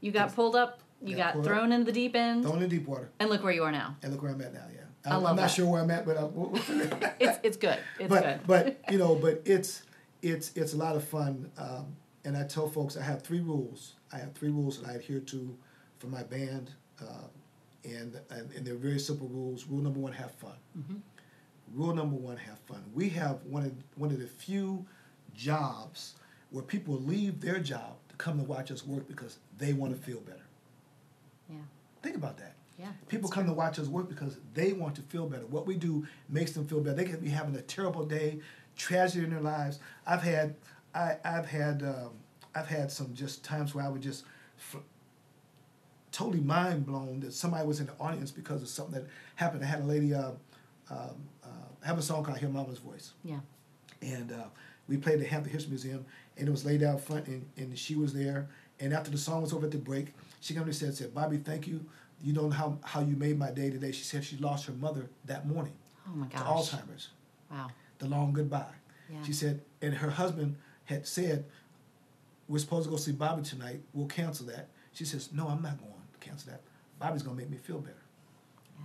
You 0.00 0.12
got 0.12 0.32
pulled 0.32 0.54
up. 0.54 0.78
You 1.04 1.16
Got 1.16 1.34
pulled 1.34 1.44
thrown 1.44 1.70
into 1.72 1.84
the 1.84 1.92
deep 1.92 2.16
end, 2.16 2.44
Thrown 2.44 2.56
in 2.62 2.68
the 2.68 2.78
deep 2.78 2.86
water, 2.88 3.10
and 3.20 3.28
look 3.30 3.42
where 3.44 3.52
you 3.52 3.62
are 3.64 3.72
now. 3.72 3.96
and 4.02 4.10
look 4.12 4.22
where 4.22 4.32
I'm 4.32 4.40
at 4.40 4.54
now. 4.54 4.64
Yeah, 4.74 4.80
I 5.04 5.14
I'm, 5.16 5.22
love 5.22 5.30
I'm 5.32 5.36
not 5.36 5.42
that. 5.42 5.50
sure 5.50 5.66
where 5.66 5.82
I'm 5.82 5.90
at, 5.90 6.06
but 6.06 6.16
I'm, 6.16 6.34
we'll, 6.34 6.48
we'll 6.50 6.62
figure 6.62 6.84
it 6.84 7.04
out. 7.04 7.12
It's 7.20 7.38
it's 7.42 7.56
good. 7.58 7.78
It's 8.00 8.08
but 8.08 8.22
good. 8.22 8.40
but 8.46 8.80
you 8.90 8.98
know, 8.98 9.14
but 9.14 9.42
it's 9.44 9.82
it's 10.22 10.50
it's 10.56 10.72
a 10.72 10.76
lot 10.76 10.96
of 10.96 11.04
fun. 11.04 11.50
Um, 11.58 11.96
and 12.24 12.36
I 12.36 12.44
tell 12.44 12.68
folks 12.68 12.96
I 12.96 13.02
have 13.02 13.22
three 13.22 13.40
rules. 13.40 13.94
I 14.12 14.16
have 14.18 14.32
three 14.32 14.48
rules 14.50 14.80
that 14.80 14.88
I 14.88 14.94
adhere 14.94 15.20
to 15.20 15.56
for 15.98 16.06
my 16.06 16.22
band, 16.22 16.70
uh, 17.02 17.28
and, 17.84 18.18
and 18.30 18.50
and 18.52 18.64
they're 18.66 18.74
very 18.76 18.98
simple 18.98 19.28
rules. 19.28 19.66
Rule 19.66 19.82
number 19.82 20.00
one: 20.00 20.12
have 20.12 20.32
fun. 20.32 20.56
Mm-hmm. 20.78 20.96
Rule 21.74 21.94
number 21.94 22.16
one: 22.16 22.38
have 22.38 22.58
fun. 22.60 22.82
We 22.94 23.10
have 23.10 23.40
one 23.44 23.64
of 23.66 23.72
one 23.96 24.10
of 24.10 24.18
the 24.20 24.26
few 24.26 24.86
jobs 25.34 26.14
where 26.50 26.62
people 26.62 26.94
leave 26.94 27.40
their 27.40 27.58
job 27.58 27.96
to 28.08 28.14
come 28.16 28.38
to 28.38 28.44
watch 28.44 28.70
us 28.70 28.86
work 28.86 29.06
because 29.08 29.38
they 29.58 29.72
want 29.72 29.94
to 29.94 30.00
feel 30.00 30.20
better. 30.20 30.38
Yeah. 31.48 31.56
Think 32.02 32.16
about 32.16 32.36
that. 32.38 32.54
Yeah. 32.78 32.88
People 33.08 33.30
come 33.30 33.46
to 33.46 33.52
watch 33.52 33.78
us 33.78 33.86
work 33.86 34.08
because 34.08 34.38
they 34.52 34.72
want 34.72 34.96
to 34.96 35.02
feel 35.02 35.26
better. 35.28 35.46
What 35.46 35.66
we 35.66 35.76
do 35.76 36.06
makes 36.28 36.52
them 36.52 36.66
feel 36.66 36.80
better. 36.80 36.96
They 36.96 37.04
could 37.04 37.22
be 37.22 37.30
having 37.30 37.54
a 37.56 37.62
terrible 37.62 38.04
day, 38.04 38.40
tragedy 38.76 39.24
in 39.24 39.30
their 39.30 39.40
lives. 39.40 39.78
I've 40.06 40.22
had, 40.22 40.56
I, 40.94 41.16
I've 41.24 41.46
had, 41.46 41.82
um, 41.82 42.10
I've 42.54 42.66
had 42.66 42.90
some 42.90 43.14
just 43.14 43.44
times 43.44 43.74
where 43.74 43.84
I 43.84 43.88
would 43.88 44.02
just 44.02 44.24
f- 44.58 44.82
totally 46.12 46.40
mind 46.40 46.86
blown 46.86 47.20
that 47.20 47.32
somebody 47.32 47.66
was 47.66 47.80
in 47.80 47.86
the 47.86 47.94
audience 48.00 48.30
because 48.30 48.62
of 48.62 48.68
something 48.68 48.94
that 48.94 49.08
happened. 49.36 49.62
I 49.62 49.66
had 49.66 49.80
a 49.80 49.84
lady 49.84 50.12
uh, 50.14 50.32
um, 50.90 51.28
uh, 51.42 51.48
have 51.84 51.98
a 51.98 52.02
song 52.02 52.24
called 52.24 52.38
"Hear 52.38 52.48
Mama's 52.48 52.78
Voice." 52.78 53.12
Yeah. 53.24 53.40
and 54.02 54.32
uh, 54.32 54.44
we 54.88 54.96
played 54.98 55.14
at 55.14 55.20
the 55.20 55.26
Hampton 55.26 55.52
History 55.52 55.70
Museum, 55.70 56.04
and 56.36 56.46
it 56.46 56.50
was 56.50 56.64
laid 56.64 56.82
out 56.82 57.00
front, 57.00 57.26
and, 57.26 57.46
and 57.56 57.78
she 57.78 57.94
was 57.94 58.12
there. 58.12 58.48
And 58.80 58.92
after 58.92 59.10
the 59.10 59.18
song 59.18 59.42
was 59.42 59.52
over 59.52 59.66
at 59.66 59.72
the 59.72 59.78
break, 59.78 60.08
she 60.44 60.52
came 60.52 60.60
to 60.62 60.66
me 60.66 60.70
and 60.70 60.76
said, 60.76 60.94
said, 60.94 61.14
Bobby, 61.14 61.38
thank 61.38 61.66
you. 61.66 61.86
You 62.22 62.34
don't 62.34 62.50
know 62.50 62.54
how, 62.54 62.78
how 62.82 63.00
you 63.00 63.16
made 63.16 63.38
my 63.38 63.50
day 63.50 63.70
today. 63.70 63.92
She 63.92 64.04
said 64.04 64.22
she 64.24 64.36
lost 64.36 64.66
her 64.66 64.74
mother 64.74 65.08
that 65.24 65.46
morning 65.46 65.72
Oh 66.06 66.14
my 66.14 66.26
to. 66.26 66.36
Alzheimer's, 66.36 67.08
Wow. 67.50 67.70
the 67.98 68.06
long 68.06 68.34
goodbye. 68.34 68.66
Yeah. 69.10 69.22
She 69.24 69.32
said, 69.32 69.62
and 69.80 69.94
her 69.94 70.10
husband 70.10 70.56
had 70.84 71.06
said, 71.06 71.46
we're 72.46 72.58
supposed 72.58 72.84
to 72.84 72.90
go 72.90 72.96
see 72.98 73.12
Bobby 73.12 73.42
tonight. 73.42 73.80
We'll 73.94 74.06
cancel 74.06 74.44
that. 74.48 74.68
She 74.92 75.06
says, 75.06 75.30
no, 75.32 75.48
I'm 75.48 75.62
not 75.62 75.78
going 75.78 75.90
to 76.12 76.18
cancel 76.20 76.50
that. 76.52 76.60
Bobby's 76.98 77.22
going 77.22 77.36
to 77.38 77.42
make 77.42 77.50
me 77.50 77.56
feel 77.56 77.78
better. 77.78 78.02
Yeah. 78.78 78.84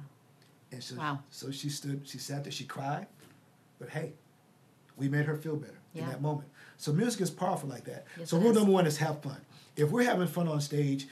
And 0.71 0.83
so, 0.83 0.95
Wow. 0.95 1.19
so 1.29 1.51
she 1.51 1.67
stood, 1.67 2.07
she 2.07 2.19
sat 2.19 2.43
there, 2.45 2.53
she 2.53 2.63
cried, 2.63 3.07
but 3.79 3.89
hey, 3.89 4.13
we 4.95 5.09
made 5.09 5.25
her 5.25 5.35
feel 5.35 5.57
better 5.57 5.73
in 5.93 6.05
that 6.07 6.21
moment. 6.21 6.47
So 6.77 6.93
music 6.93 7.19
is 7.19 7.29
powerful 7.29 7.67
like 7.67 7.83
that. 7.85 8.05
Yes, 8.17 8.29
so 8.29 8.37
rule 8.37 8.53
number 8.53 8.71
one 8.71 8.85
is 8.87 8.95
have 8.97 9.21
fun. 9.21 9.41
If 9.75 9.91
we're 9.91 10.03
having 10.03 10.27
fun 10.27 10.47
on 10.47 10.61
stage, 10.61 11.07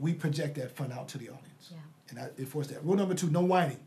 we 0.00 0.14
project 0.14 0.56
that 0.56 0.74
fun 0.74 0.92
out 0.92 1.08
to 1.08 1.18
the 1.18 1.28
audience. 1.28 1.70
Yeah. 1.70 1.78
And 2.08 2.18
I 2.18 2.28
enforce 2.38 2.68
that. 2.68 2.84
Rule 2.84 2.96
number 2.96 3.14
two, 3.14 3.30
no 3.30 3.42
whining. 3.42 3.80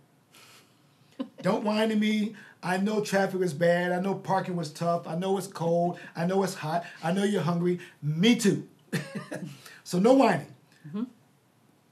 Don't 1.41 1.63
whine 1.63 1.89
to 1.89 1.95
me. 1.95 2.35
I 2.61 2.77
know 2.77 3.01
traffic 3.01 3.41
is 3.41 3.53
bad. 3.53 3.91
I 3.91 3.99
know 3.99 4.15
parking 4.15 4.55
was 4.55 4.71
tough. 4.71 5.07
I 5.07 5.15
know 5.15 5.37
it's 5.37 5.47
cold. 5.47 5.99
I 6.15 6.25
know 6.25 6.43
it's 6.43 6.53
hot. 6.55 6.85
I 7.03 7.11
know 7.11 7.23
you're 7.23 7.41
hungry. 7.41 7.79
Me 8.01 8.35
too. 8.35 8.67
so 9.83 9.99
no 9.99 10.13
whining. 10.13 10.53
Mm-hmm. 10.87 11.03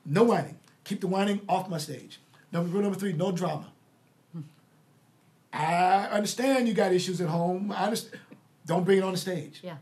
No 0.06 0.24
whining. 0.24 0.58
Keep 0.86 1.01
the 1.01 1.08
whining 1.08 1.42
off 1.50 1.70
my 1.70 1.78
stage. 1.78 2.20
Number 2.51 2.70
rule 2.70 2.82
number 2.84 2.98
three, 2.98 3.13
no 3.13 3.32
drama. 3.32 3.72
I 5.54 6.08
understand 6.12 6.68
you 6.68 6.74
got 6.74 6.94
issues 6.94 7.20
at 7.20 7.28
home. 7.28 7.72
I 7.72 7.86
understand. 7.86 8.22
Don't 8.66 8.86
bring 8.86 9.00
it 9.00 9.04
on 9.04 9.12
the 9.12 9.18
stage. 9.18 9.60
Yeah. 9.62 9.78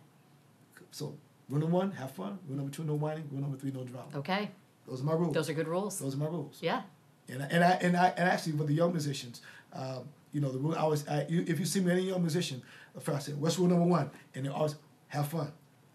So 0.91 1.15
rule 1.49 1.59
number 1.59 1.75
one, 1.75 1.91
have 1.91 2.11
fun. 2.11 2.39
Rule 2.47 2.57
number 2.57 2.71
two, 2.71 2.83
no 2.83 2.93
whining. 2.95 3.27
Rule 3.31 3.41
number 3.41 3.57
three, 3.57 3.71
no 3.71 3.83
drama. 3.83 4.07
Okay. 4.15 4.51
Those 4.87 5.01
are 5.01 5.05
my 5.05 5.13
rules. 5.13 5.33
Those 5.33 5.49
are 5.49 5.53
good 5.53 5.67
rules. 5.67 5.99
Those 5.99 6.15
are 6.15 6.17
my 6.17 6.25
rules. 6.27 6.59
Yeah. 6.61 6.81
And 7.27 7.43
I, 7.43 7.45
and 7.47 7.63
I 7.63 7.71
and 7.81 7.97
I 7.97 8.07
and 8.17 8.29
actually 8.29 8.53
with 8.53 8.67
the 8.67 8.73
young 8.73 8.91
musicians, 8.91 9.41
um, 9.73 10.09
you 10.31 10.41
know, 10.41 10.51
the 10.51 10.57
rule 10.57 10.73
I 10.73 10.79
always 10.79 11.07
I, 11.07 11.25
you, 11.29 11.43
if 11.47 11.59
you 11.59 11.65
see 11.65 11.79
me 11.79 11.91
any 11.91 12.01
young 12.01 12.21
musician, 12.21 12.61
I 12.95 13.19
say, 13.19 13.33
"What's 13.33 13.59
rule 13.59 13.67
number 13.67 13.85
one?" 13.85 14.09
And 14.33 14.45
they 14.45 14.49
always 14.49 14.75
have 15.09 15.27
fun. 15.27 15.51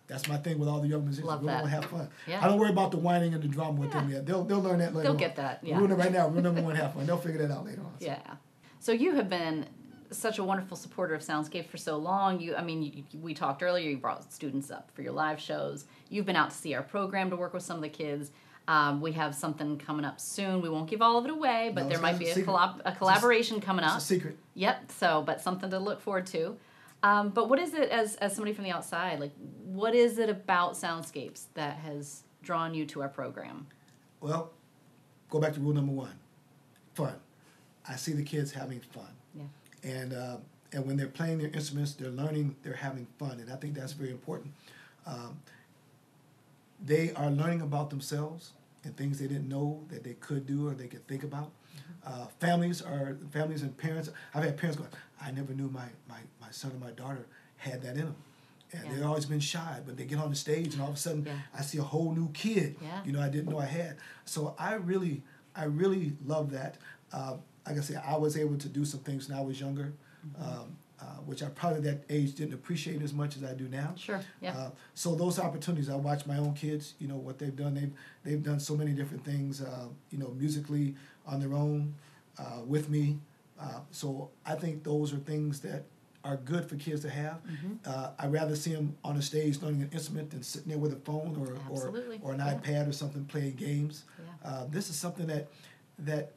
That's 0.06 0.28
my 0.28 0.36
thing 0.36 0.58
with 0.58 0.68
all 0.68 0.80
the 0.80 0.88
young 0.88 1.02
musicians. 1.02 1.26
Love 1.26 1.40
rule 1.40 1.48
that. 1.48 1.66
have 1.66 1.86
fun. 1.86 2.08
Yeah. 2.26 2.44
I 2.44 2.48
don't 2.48 2.58
worry 2.58 2.70
about 2.70 2.90
the 2.90 2.98
whining 2.98 3.34
and 3.34 3.42
the 3.42 3.48
drama 3.48 3.80
with 3.80 3.90
them 3.92 4.10
yet. 4.10 4.26
They'll 4.26 4.44
they'll 4.44 4.60
learn 4.60 4.78
that 4.78 4.94
later. 4.94 5.04
They'll 5.04 5.12
on. 5.12 5.16
get 5.16 5.36
that, 5.36 5.60
yeah. 5.62 5.78
Rule 5.78 5.88
number 5.88 6.02
right 6.04 6.12
now, 6.12 6.28
rule 6.28 6.42
number 6.42 6.62
one, 6.62 6.76
have 6.76 6.94
fun. 6.94 7.06
They'll 7.06 7.16
figure 7.16 7.46
that 7.46 7.52
out 7.52 7.64
later 7.64 7.80
on. 7.80 7.94
Yeah. 8.00 8.20
So 8.80 8.92
you 8.92 9.14
have 9.14 9.30
been 9.30 9.66
such 10.16 10.38
a 10.38 10.44
wonderful 10.44 10.76
supporter 10.76 11.14
of 11.14 11.22
Soundscape 11.22 11.68
for 11.68 11.76
so 11.76 11.96
long. 11.96 12.40
You, 12.40 12.54
I 12.56 12.62
mean, 12.62 12.82
you, 12.82 13.04
we 13.20 13.34
talked 13.34 13.62
earlier. 13.62 13.88
You 13.90 13.96
brought 13.98 14.32
students 14.32 14.70
up 14.70 14.90
for 14.94 15.02
your 15.02 15.12
live 15.12 15.40
shows. 15.40 15.84
You've 16.08 16.26
been 16.26 16.36
out 16.36 16.50
to 16.50 16.56
see 16.56 16.74
our 16.74 16.82
program 16.82 17.30
to 17.30 17.36
work 17.36 17.52
with 17.54 17.62
some 17.62 17.76
of 17.76 17.82
the 17.82 17.88
kids. 17.88 18.30
Um, 18.66 19.00
we 19.02 19.12
have 19.12 19.34
something 19.34 19.76
coming 19.78 20.04
up 20.06 20.18
soon. 20.20 20.62
We 20.62 20.70
won't 20.70 20.88
give 20.88 21.02
all 21.02 21.18
of 21.18 21.24
it 21.26 21.30
away, 21.30 21.70
but 21.74 21.82
No, 21.84 21.88
there 21.90 21.98
might 21.98 22.18
be 22.18 22.28
a 22.30 22.34
a, 22.34 22.38
collab- 22.38 22.80
a 22.84 22.92
collaboration 22.92 23.60
coming 23.60 23.84
It's 23.84 23.92
up. 23.92 23.98
a 23.98 24.02
secret. 24.02 24.38
Yep. 24.54 24.90
So, 24.92 25.22
but 25.26 25.40
something 25.42 25.68
to 25.70 25.78
look 25.78 26.00
forward 26.00 26.26
to. 26.28 26.56
Um, 27.02 27.28
but 27.28 27.50
what 27.50 27.58
is 27.58 27.74
it 27.74 27.90
as 27.90 28.16
as 28.16 28.34
somebody 28.34 28.54
from 28.54 28.64
the 28.64 28.70
outside? 28.70 29.20
Like, 29.20 29.32
what 29.64 29.94
is 29.94 30.18
it 30.18 30.30
about 30.30 30.72
Soundscapes 30.72 31.44
that 31.52 31.76
has 31.78 32.22
drawn 32.42 32.72
you 32.72 32.86
to 32.86 33.02
our 33.02 33.08
program? 33.10 33.66
Well, 34.22 34.50
go 35.28 35.38
back 35.38 35.52
to 35.52 35.60
rule 35.60 35.74
number 35.74 35.92
one, 35.92 36.18
fun. 36.94 37.12
I 37.86 37.96
see 37.96 38.12
the 38.12 38.22
kids 38.22 38.52
having 38.52 38.80
fun. 38.80 39.04
And 39.84 40.12
uh, 40.12 40.36
and 40.72 40.86
when 40.86 40.96
they're 40.96 41.06
playing 41.08 41.38
their 41.38 41.50
instruments, 41.50 41.92
they're 41.94 42.10
learning, 42.10 42.56
they're 42.62 42.74
having 42.74 43.06
fun, 43.18 43.38
and 43.38 43.52
I 43.52 43.56
think 43.56 43.74
that's 43.74 43.92
very 43.92 44.10
important. 44.10 44.52
Um, 45.06 45.38
they 46.84 47.12
are 47.12 47.30
learning 47.30 47.60
about 47.60 47.90
themselves 47.90 48.52
and 48.82 48.96
things 48.96 49.18
they 49.18 49.26
didn't 49.26 49.48
know 49.48 49.84
that 49.88 50.02
they 50.04 50.14
could 50.14 50.46
do 50.46 50.68
or 50.68 50.74
they 50.74 50.86
could 50.88 51.06
think 51.06 51.22
about. 51.22 51.52
Uh, 52.04 52.26
families 52.40 52.82
are 52.82 53.16
families 53.32 53.62
and 53.62 53.76
parents. 53.76 54.10
I've 54.34 54.44
had 54.44 54.56
parents 54.56 54.78
going, 54.78 54.90
"I 55.20 55.30
never 55.30 55.52
knew 55.54 55.68
my 55.68 55.86
my, 56.08 56.18
my 56.40 56.50
son 56.50 56.72
or 56.72 56.78
my 56.84 56.90
daughter 56.90 57.26
had 57.56 57.82
that 57.82 57.92
in 57.96 58.06
them." 58.06 58.16
And 58.72 58.84
Yeah. 58.86 58.94
they've 58.94 59.06
always 59.06 59.26
been 59.26 59.40
shy, 59.40 59.80
but 59.86 59.96
they 59.96 60.04
get 60.04 60.18
on 60.18 60.30
the 60.30 60.36
stage 60.36 60.72
and 60.74 60.82
all 60.82 60.88
of 60.88 60.94
a 60.94 60.98
sudden 60.98 61.24
Yeah. 61.26 61.38
I 61.56 61.62
see 61.62 61.78
a 61.78 61.82
whole 61.82 62.12
new 62.12 62.28
kid. 62.32 62.76
Yeah. 62.82 63.04
You 63.04 63.12
know, 63.12 63.20
I 63.20 63.28
didn't 63.28 63.48
know 63.48 63.58
I 63.58 63.66
had. 63.66 63.96
So 64.24 64.54
I 64.58 64.74
really, 64.74 65.22
I 65.54 65.64
really 65.64 66.16
love 66.26 66.50
that. 66.50 66.76
Uh, 67.12 67.36
like 67.66 67.78
I 67.78 67.80
said, 67.80 68.02
I 68.06 68.16
was 68.16 68.36
able 68.36 68.56
to 68.58 68.68
do 68.68 68.84
some 68.84 69.00
things 69.00 69.28
when 69.28 69.38
I 69.38 69.40
was 69.42 69.60
younger, 69.60 69.92
Mm-hmm. 70.26 70.42
um, 70.42 70.76
uh, 71.00 71.04
which 71.26 71.42
I 71.42 71.48
probably 71.50 71.78
at 71.78 71.84
that 72.08 72.14
age 72.14 72.34
didn't 72.34 72.54
appreciate 72.54 73.02
as 73.02 73.12
much 73.12 73.36
as 73.36 73.44
I 73.44 73.52
do 73.52 73.68
now. 73.68 73.92
Sure. 73.94 74.20
Yeah. 74.40 74.56
Uh, 74.56 74.70
so 74.94 75.14
those 75.14 75.38
opportunities, 75.38 75.90
I 75.90 75.96
watch 75.96 76.24
my 76.24 76.38
own 76.38 76.54
kids. 76.54 76.94
You 76.98 77.08
know 77.08 77.16
what 77.16 77.38
they've 77.38 77.54
done. 77.54 77.74
They've 77.74 77.92
they've 78.24 78.42
done 78.42 78.58
so 78.58 78.74
many 78.74 78.92
different 78.92 79.22
things. 79.22 79.60
Uh, 79.60 79.88
you 80.10 80.16
know, 80.18 80.28
musically 80.38 80.94
on 81.26 81.40
their 81.40 81.52
own, 81.52 81.94
uh, 82.38 82.60
with 82.66 82.88
me. 82.88 83.18
Uh, 83.60 83.80
so 83.90 84.30
I 84.46 84.54
think 84.54 84.82
those 84.82 85.12
are 85.12 85.18
things 85.18 85.60
that 85.60 85.84
are 86.24 86.36
good 86.38 86.64
for 86.70 86.76
kids 86.76 87.02
to 87.02 87.10
have. 87.10 87.42
Mm-hmm. 87.44 87.72
Uh, 87.84 88.10
I'd 88.18 88.32
rather 88.32 88.56
see 88.56 88.72
them 88.74 88.96
on 89.04 89.18
a 89.18 89.22
stage 89.22 89.60
learning 89.60 89.82
an 89.82 89.90
instrument 89.92 90.30
than 90.30 90.42
sitting 90.42 90.70
there 90.70 90.78
with 90.78 90.92
a 90.94 91.00
phone 91.04 91.36
or 91.38 91.58
or, 91.70 91.92
or 92.22 92.32
an 92.32 92.38
Yeah. 92.38 92.54
iPad 92.54 92.88
or 92.88 92.92
something 92.92 93.26
playing 93.26 93.56
games. 93.56 94.04
Yeah. 94.18 94.48
Uh, 94.50 94.66
this 94.70 94.88
is 94.88 94.96
something 94.96 95.26
that 95.26 95.48
that 95.98 96.32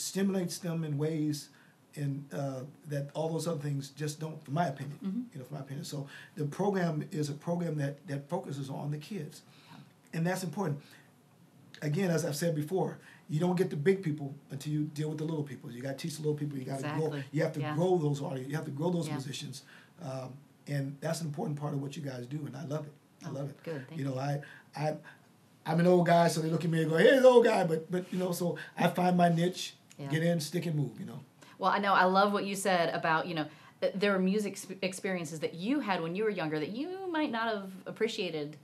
stimulates 0.00 0.58
them 0.58 0.84
in 0.84 0.96
ways 0.98 1.48
in 1.94 2.24
uh, 2.32 2.60
that 2.88 3.10
all 3.14 3.28
those 3.28 3.48
other 3.48 3.60
things 3.60 3.88
just 3.90 4.20
don't, 4.20 4.42
from 4.44 4.54
my 4.54 4.66
opinion. 4.66 4.98
Mm-hmm. 5.04 5.20
You 5.32 5.38
know, 5.40 5.44
from 5.44 5.56
my 5.56 5.62
opinion. 5.62 5.84
So 5.84 6.06
the 6.36 6.44
program 6.44 7.04
is 7.10 7.28
a 7.30 7.34
program 7.34 7.76
that 7.78 8.06
that 8.06 8.28
focuses 8.28 8.70
on 8.70 8.90
the 8.90 8.98
kids, 8.98 9.42
and 10.12 10.26
that's 10.26 10.42
important. 10.44 10.80
Again, 11.80 12.10
as 12.10 12.24
I've 12.24 12.34
said 12.36 12.54
before, 12.56 12.98
you 13.28 13.38
don't 13.38 13.54
get 13.56 13.70
the 13.70 13.76
big 13.76 14.02
people 14.02 14.34
until 14.50 14.72
you 14.72 14.84
deal 14.94 15.08
with 15.10 15.18
the 15.18 15.24
little 15.24 15.44
people. 15.44 15.70
You 15.70 15.80
got 15.80 15.96
to 15.96 16.08
teach 16.08 16.16
the 16.16 16.22
little 16.22 16.34
people. 16.36 16.58
You 16.58 16.64
got 16.64 16.80
to 16.80 16.88
grow. 16.96 17.14
You 17.30 17.42
have 17.42 17.52
to 17.52 17.60
Yeah. 17.60 17.74
grow 17.74 17.96
those 17.98 18.20
audience. 18.20 18.48
You 18.48 18.56
have 18.56 18.64
to 18.64 18.70
grow 18.72 18.90
those 18.90 19.06
Yeah. 19.06 19.14
musicians, 19.14 19.62
um, 20.02 20.32
and 20.66 20.96
that's 21.00 21.20
an 21.20 21.28
important 21.28 21.58
part 21.58 21.72
of 21.74 21.80
what 21.80 21.96
you 21.96 22.02
guys 22.02 22.26
do. 22.26 22.44
And 22.46 22.56
I 22.56 22.64
love 22.64 22.86
it. 22.86 22.92
I 23.24 23.28
Oh, 23.28 23.32
love 23.32 23.50
it. 23.50 23.62
good. 23.62 23.86
Thank 23.88 23.98
you 23.98 24.04
know, 24.06 24.18
I, 24.18 24.40
I, 24.76 24.96
I'm 25.66 25.80
an 25.80 25.86
old 25.86 26.06
guy, 26.06 26.28
so 26.28 26.40
they 26.40 26.48
look 26.50 26.64
at 26.64 26.70
me 26.70 26.82
and 26.82 26.90
go, 26.90 26.96
"Hey, 26.96 27.18
the 27.18 27.26
old 27.28 27.44
guy," 27.44 27.64
but 27.64 27.90
but 27.90 28.12
you 28.12 28.18
know, 28.18 28.32
so 28.32 28.56
I 28.76 28.88
find 28.88 29.16
my 29.16 29.28
niche, 29.28 29.74
Yeah. 29.98 30.08
get 30.08 30.22
in, 30.22 30.40
stick 30.40 30.66
and 30.66 30.76
move. 30.76 30.98
You 30.98 31.06
know. 31.06 31.20
Well, 31.58 31.70
I 31.70 31.78
know 31.78 31.92
I 31.92 32.04
love 32.04 32.32
what 32.32 32.46
you 32.46 32.54
said 32.54 32.94
about 32.94 33.26
you 33.26 33.34
know 33.34 33.46
there 33.94 34.14
are 34.14 34.18
music 34.18 34.58
experiences 34.82 35.40
that 35.40 35.54
you 35.54 35.80
had 35.80 36.02
when 36.02 36.14
you 36.14 36.24
were 36.24 36.30
younger 36.30 36.58
that 36.58 36.70
you 36.70 37.08
might 37.10 37.30
not 37.30 37.54
have 37.54 37.70
appreciated 37.86 38.56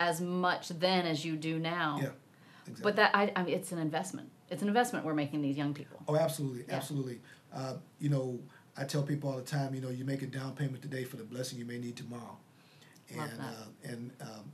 as 0.00 0.20
much 0.20 0.68
then 0.70 1.06
as 1.06 1.24
you 1.24 1.36
do 1.36 1.58
now. 1.58 1.98
Yeah. 2.02 2.08
Exactly. 2.66 2.82
But 2.82 2.96
that 2.96 3.10
I, 3.14 3.32
I 3.36 3.42
mean, 3.42 3.54
it's 3.54 3.72
an 3.72 3.78
investment. 3.78 4.30
It's 4.50 4.62
an 4.62 4.68
investment 4.68 5.04
we're 5.04 5.14
making 5.14 5.42
these 5.42 5.56
young 5.56 5.74
people. 5.74 6.02
Oh, 6.08 6.16
absolutely, 6.16 6.64
Yeah. 6.68 6.76
absolutely. 6.76 7.20
Uh, 7.52 7.74
you 8.00 8.08
know, 8.08 8.38
I 8.76 8.84
tell 8.84 9.02
people 9.02 9.30
all 9.30 9.36
the 9.36 9.42
time, 9.42 9.74
you 9.74 9.80
know, 9.80 9.90
you 9.90 10.04
make 10.04 10.22
a 10.22 10.26
down 10.26 10.54
payment 10.54 10.82
today 10.82 11.04
for 11.04 11.16
the 11.16 11.24
blessing 11.24 11.58
you 11.58 11.64
may 11.64 11.78
need 11.78 11.96
tomorrow, 11.96 12.36
Love 13.16 13.30
and 13.30 13.40
uh, 13.40 13.44
and 13.84 14.12
um, 14.20 14.52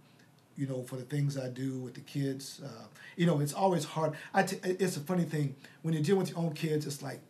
you 0.57 0.67
know, 0.67 0.83
for 0.83 0.97
the 0.97 1.03
things 1.03 1.37
I 1.39 1.49
do 1.49 1.79
with 1.81 1.95
the 1.95 2.01
kids. 2.01 2.61
Uh, 2.65 2.69
you 3.17 3.27
know, 3.27 3.41
it's 3.41 3.53
always 3.53 3.85
hard. 3.85 4.15
I 4.35 4.43
t- 4.43 4.59
it's 4.63 4.97
a 4.97 5.01
funny 5.01 5.25
thing 5.25 5.55
when 5.83 5.95
you're 5.95 6.03
dealing 6.03 6.21
with 6.21 6.31
your 6.31 6.39
own 6.39 6.53
kids. 6.55 6.87
It's 6.87 7.03
like 7.03 7.21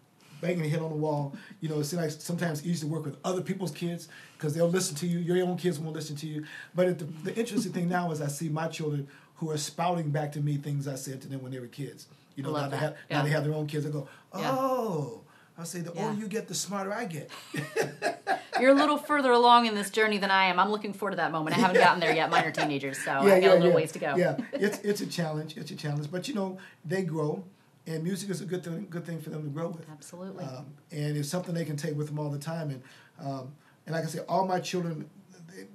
banging 0.40 0.60
your 0.60 0.68
head 0.68 0.80
on 0.80 0.90
the 0.90 0.96
wall. 0.96 1.34
You 1.60 1.68
know, 1.68 1.80
it's 1.80 1.92
like 1.92 2.10
sometimes 2.10 2.66
easy 2.66 2.86
to 2.86 2.92
work 2.92 3.04
with 3.04 3.16
other 3.24 3.40
people's 3.42 3.70
kids 3.70 4.08
because 4.36 4.54
they'll 4.54 4.68
listen 4.68 4.94
to 4.96 5.06
you. 5.06 5.18
Your 5.18 5.44
own 5.46 5.56
kids 5.56 5.78
won't 5.78 5.94
listen 5.96 6.16
to 6.16 6.26
you. 6.26 6.44
But 6.74 6.98
the, 6.98 7.04
the 7.04 7.34
interesting 7.36 7.72
thing 7.72 7.88
now 7.88 8.10
is 8.10 8.20
I 8.20 8.28
see 8.28 8.48
my 8.48 8.68
children 8.68 9.08
who 9.36 9.50
are 9.50 9.58
spouting 9.58 10.10
back 10.10 10.32
to 10.32 10.40
me 10.40 10.56
things 10.56 10.88
I 10.88 10.94
said 10.96 11.20
to 11.22 11.28
them 11.28 11.42
when 11.42 11.52
they 11.52 11.58
were 11.60 11.66
kids. 11.66 12.06
You 12.36 12.42
know, 12.42 12.52
now, 12.52 12.68
they 12.68 12.76
have, 12.76 12.96
Yeah. 13.10 13.18
now 13.18 13.24
they 13.24 13.30
have 13.30 13.44
their 13.44 13.54
own 13.54 13.66
kids. 13.66 13.86
I 13.86 13.90
go, 13.90 14.08
Yeah. 14.36 14.50
oh. 14.52 15.22
I 15.58 15.64
say 15.64 15.80
the 15.80 15.92
Yeah. 15.94 16.08
older 16.08 16.20
you 16.20 16.28
get, 16.28 16.48
the 16.48 16.54
smarter 16.54 16.92
I 16.92 17.06
get. 17.06 17.30
You're 18.60 18.70
a 18.70 18.74
little 18.74 18.96
further 18.98 19.32
along 19.32 19.66
in 19.66 19.74
this 19.74 19.90
journey 19.90 20.18
than 20.18 20.30
I 20.30 20.44
am. 20.46 20.58
I'm 20.58 20.70
looking 20.70 20.92
forward 20.92 21.12
to 21.12 21.16
that 21.18 21.32
moment. 21.32 21.56
I 21.56 21.60
haven't 21.60 21.76
gotten 21.80 22.00
there 22.00 22.14
yet. 22.14 22.30
Mine 22.30 22.44
are 22.44 22.50
teenagers, 22.50 22.98
so 22.98 23.12
I 23.12 23.40
got 23.40 23.56
a 23.56 23.60
little 23.60 23.72
ways 23.72 23.92
to 23.92 23.98
go. 23.98 24.16
Yeah, 24.16 24.36
it's 24.52 24.78
it's 24.80 25.00
a 25.00 25.06
challenge. 25.06 25.56
It's 25.56 25.70
a 25.70 25.76
challenge, 25.76 26.10
but 26.10 26.28
you 26.28 26.34
know 26.34 26.58
they 26.84 27.02
grow, 27.02 27.44
and 27.86 28.02
music 28.02 28.30
is 28.30 28.40
a 28.40 28.44
good 28.44 28.64
thing. 28.64 28.86
Good 28.90 29.04
thing 29.06 29.20
for 29.20 29.30
them 29.30 29.42
to 29.42 29.48
grow 29.50 29.68
with. 29.68 29.88
Absolutely. 29.90 30.44
Um, 30.44 30.66
and 30.90 31.16
it's 31.16 31.28
something 31.28 31.54
they 31.54 31.64
can 31.64 31.76
take 31.76 31.96
with 31.96 32.08
them 32.08 32.18
all 32.18 32.30
the 32.30 32.38
time. 32.38 32.70
And 32.70 32.82
um, 33.20 33.52
and 33.86 33.94
like 33.94 34.04
I 34.04 34.08
say, 34.08 34.20
all 34.28 34.46
my 34.46 34.60
children, 34.60 35.08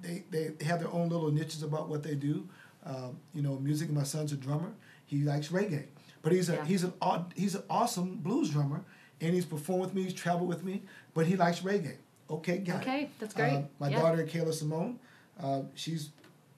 they, 0.01 0.23
they, 0.29 0.47
they 0.49 0.65
have 0.65 0.79
their 0.79 0.91
own 0.91 1.09
little 1.09 1.31
niches 1.31 1.63
about 1.63 1.87
what 1.89 2.03
they 2.03 2.15
do. 2.15 2.47
Um, 2.85 3.17
you 3.33 3.41
know, 3.41 3.57
music. 3.59 3.89
My 3.91 4.03
son's 4.03 4.31
a 4.31 4.35
drummer. 4.37 4.73
He 5.05 5.23
likes 5.23 5.49
reggae, 5.49 5.85
but 6.21 6.31
he's 6.31 6.49
a 6.49 6.53
Yeah. 6.55 6.65
he's 6.65 6.83
an 6.83 6.93
he's 7.35 7.55
an 7.55 7.63
awesome 7.69 8.17
blues 8.17 8.49
drummer, 8.49 8.83
and 9.19 9.33
he's 9.33 9.45
performed 9.45 9.81
with 9.81 9.93
me. 9.93 10.03
He's 10.03 10.13
traveled 10.13 10.47
with 10.49 10.63
me, 10.63 10.81
but 11.13 11.27
he 11.27 11.35
likes 11.35 11.59
reggae. 11.59 11.97
Okay, 12.31 12.57
got 12.59 12.77
it. 12.77 12.81
Okay, 12.87 13.09
that's 13.19 13.33
great. 13.33 13.53
Uh, 13.53 13.61
my 13.79 13.89
Yeah. 13.89 14.01
daughter 14.01 14.25
Kayla 14.25 14.53
Simone, 14.53 14.99
uh, 15.41 15.61
she's 15.75 16.09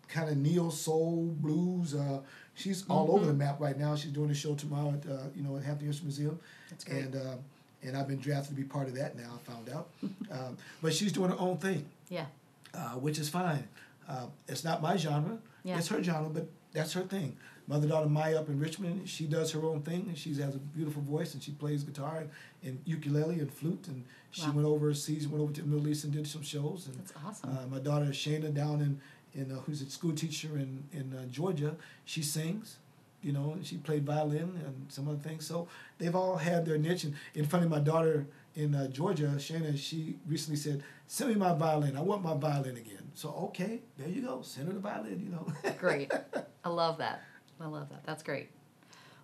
kind 0.08 0.30
of 0.30 0.38
neo 0.38 0.70
soul 0.70 1.34
blues. 1.40 1.96
Uh, 1.96 2.20
she's 2.54 2.86
all 2.88 3.10
over 3.12 3.20
Mm-hmm. 3.20 3.28
the 3.28 3.34
map 3.34 3.60
right 3.60 3.78
now. 3.78 3.96
She's 3.96 4.12
doing 4.12 4.30
a 4.30 4.36
show 4.36 4.54
tomorrow 4.56 4.94
at 4.94 5.10
uh, 5.10 5.18
you 5.36 5.44
know 5.44 5.58
at 5.58 5.64
Hampton 5.64 5.88
Instrument 5.88 6.18
Museum. 6.18 6.40
That's 6.70 6.84
great. 6.84 7.04
And 7.06 7.16
uh, 7.16 7.36
and 7.82 7.98
I've 7.98 8.08
been 8.08 8.20
drafted 8.20 8.56
to 8.56 8.62
be 8.62 8.68
part 8.68 8.88
of 8.88 8.96
that 8.96 9.18
now. 9.18 9.32
I 9.36 9.52
found 9.52 9.70
out, 9.70 9.90
um, 10.32 10.58
but 10.82 10.94
she's 10.94 11.12
doing 11.12 11.32
her 11.32 11.40
own 11.40 11.58
thing, 11.58 11.86
yeah. 12.10 12.26
uh, 12.74 12.92
which 12.92 13.20
is 13.20 13.28
fine. 13.30 13.68
Uh, 14.08 14.28
it's 14.48 14.64
not 14.64 14.82
my 14.82 14.96
genre. 14.96 15.38
Yeah. 15.64 15.78
It's 15.78 15.88
her 15.90 16.02
genre, 16.04 16.30
but 16.30 16.48
that's 16.74 16.94
her 16.94 17.02
thing. 17.02 17.36
Mother 17.68 17.88
daughter 17.88 18.10
Maya 18.10 18.40
up 18.40 18.50
in 18.50 18.60
Richmond, 18.60 19.08
she 19.08 19.26
does 19.26 19.52
her 19.54 19.64
own 19.64 19.82
thing, 19.82 20.06
and 20.10 20.18
she 20.18 20.34
has 20.42 20.56
a 20.56 20.60
beautiful 20.60 21.02
voice, 21.02 21.34
and 21.34 21.42
she 21.42 21.52
plays 21.52 21.84
guitar 21.84 22.18
and, 22.18 22.30
and 22.64 22.80
ukulele 22.86 23.40
and 23.40 23.52
flute, 23.52 23.88
and 23.88 24.04
she 24.32 24.48
Wow. 24.48 24.52
went 24.54 24.68
overseas, 24.68 25.28
went 25.28 25.42
over 25.42 25.54
to 25.54 25.62
the 25.62 25.68
Middle 25.68 25.88
East 25.88 26.04
and 26.04 26.12
did 26.12 26.28
some 26.28 26.42
shows. 26.44 26.88
And 26.88 26.96
That's 27.00 27.14
awesome. 27.26 27.58
uh, 27.58 27.68
my 27.68 27.80
daughter 27.80 28.08
Shayna 28.08 28.54
down 28.54 28.82
in 28.82 29.00
in 29.36 29.52
uh, 29.52 29.56
who's 29.62 29.82
a 29.82 29.90
school 29.90 30.14
teacher 30.14 30.58
in 30.58 30.84
in 30.92 31.14
uh, 31.14 31.26
Georgia, 31.26 31.76
she 32.06 32.22
sings. 32.22 32.78
You 33.22 33.32
know, 33.32 33.58
she 33.64 33.78
played 33.78 34.06
violin 34.06 34.62
and 34.66 34.86
some 34.90 35.08
other 35.08 35.18
things. 35.18 35.48
So 35.48 35.70
they've 35.98 36.14
all 36.14 36.36
had 36.36 36.66
their 36.66 36.78
niche. 36.78 37.06
And, 37.06 37.16
and 37.34 37.50
funny, 37.50 37.68
my 37.68 37.80
daughter 37.80 38.28
in 38.54 38.76
uh, 38.76 38.88
Georgia, 38.90 39.34
Shayna, 39.38 39.78
she 39.78 40.18
recently 40.28 40.58
said, 40.58 40.84
"Send 41.08 41.30
me 41.30 41.36
my 41.38 41.54
violin. 41.54 41.96
I 41.96 42.02
want 42.02 42.22
my 42.22 42.34
violin 42.36 42.76
again." 42.76 43.12
So 43.16 43.30
okay, 43.48 43.80
there 43.98 44.10
you 44.10 44.22
go. 44.22 44.42
Send 44.42 44.68
her 44.68 44.74
the 44.74 44.80
violin. 44.82 45.22
You 45.24 45.32
know. 45.32 45.72
Great. 45.80 46.12
I 46.66 46.70
love 46.70 46.98
that. 46.98 47.22
I 47.64 47.68
love 47.68 47.90
that. 47.90 48.04
That's 48.04 48.24
great. 48.24 48.50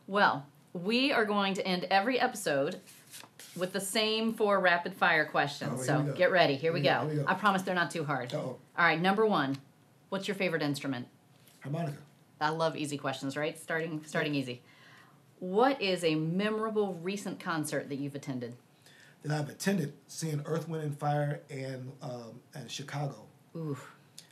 Well, 0.08 0.45
we 0.73 1.12
are 1.12 1.25
going 1.25 1.56
to 1.56 1.67
end 1.67 1.86
every 1.91 2.19
episode 2.19 2.80
with 3.56 3.73
the 3.73 3.82
same 3.82 4.34
four 4.34 4.60
rapid 4.60 4.93
fire 4.93 5.25
questions. 5.25 5.82
Oh, 5.82 5.84
so 5.84 6.13
get 6.15 6.32
ready. 6.32 6.56
Here 6.56 6.71
we 6.71 6.82
Here 6.82 6.93
go. 6.93 7.02
we 7.02 7.06
go, 7.08 7.12
here 7.12 7.19
we 7.21 7.25
go. 7.25 7.32
I 7.32 7.34
promise 7.36 7.63
they're 7.63 7.75
not 7.75 7.91
too 7.91 8.06
hard. 8.06 8.34
Uh-oh. 8.34 8.41
All 8.41 8.60
right, 8.78 8.99
number 8.99 9.25
one. 9.25 9.58
What's 10.10 10.28
your 10.28 10.36
favorite 10.36 10.62
instrument? 10.62 11.08
Harmonica. 11.62 11.97
I 12.39 12.49
love 12.49 12.78
easy 12.78 12.97
questions, 12.97 13.36
right? 13.36 13.60
Starting 13.60 14.02
starting 14.06 14.34
easy. 14.34 14.62
What 15.39 15.82
is 15.82 16.04
a 16.04 16.15
memorable 16.15 16.93
recent 16.95 17.39
concert 17.39 17.89
that 17.89 17.95
you've 17.95 18.15
attended? 18.15 18.56
That 19.23 19.38
I've 19.38 19.49
attended, 19.49 19.93
seeing 20.08 20.41
Earth, 20.45 20.69
Wind, 20.69 20.84
and 20.84 20.97
Fire 20.97 21.41
and 21.49 21.91
um, 22.02 22.39
and 22.56 22.71
Chicago. 22.71 23.25
Ooh, 23.56 23.78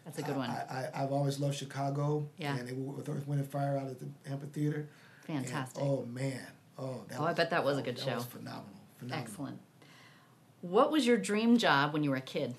that's 0.08 0.20
a 0.20 0.22
good 0.22 0.38
one. 0.38 0.50
I, 0.50 0.90
I, 0.96 1.04
I've 1.04 1.12
always 1.12 1.38
loved 1.38 1.56
Chicago. 1.56 2.30
Yeah. 2.38 2.56
And 2.56 2.66
they 2.66 2.72
were 2.72 2.94
with 2.94 3.10
Earth, 3.10 3.28
Wind, 3.28 3.42
and 3.42 3.50
Fire 3.50 3.78
out 3.78 3.88
at 3.90 4.00
the 4.00 4.08
amphitheater. 4.32 4.88
And, 5.28 5.46
Fantastic. 5.46 5.84
oh 5.84 6.06
man. 6.06 6.40
Oh, 6.80 7.02
that 7.10 7.20
Oh, 7.20 7.26
I 7.26 7.34
bet 7.34 7.50
that 7.50 7.66
was 7.66 7.78
a 7.78 7.82
oh, 7.82 7.84
good 7.84 7.98
that 7.98 8.06
show. 8.06 8.16
was 8.16 8.26
phenomenal. 8.26 8.64
Phenomenal. 9.00 9.22
Excellent. 9.28 9.60
What 10.62 10.92
was 10.92 11.06
your 11.06 11.18
dream 11.18 11.58
job 11.58 11.92
when 11.92 12.06
you 12.06 12.10
were 12.10 12.16
a 12.16 12.22
kid? 12.22 12.56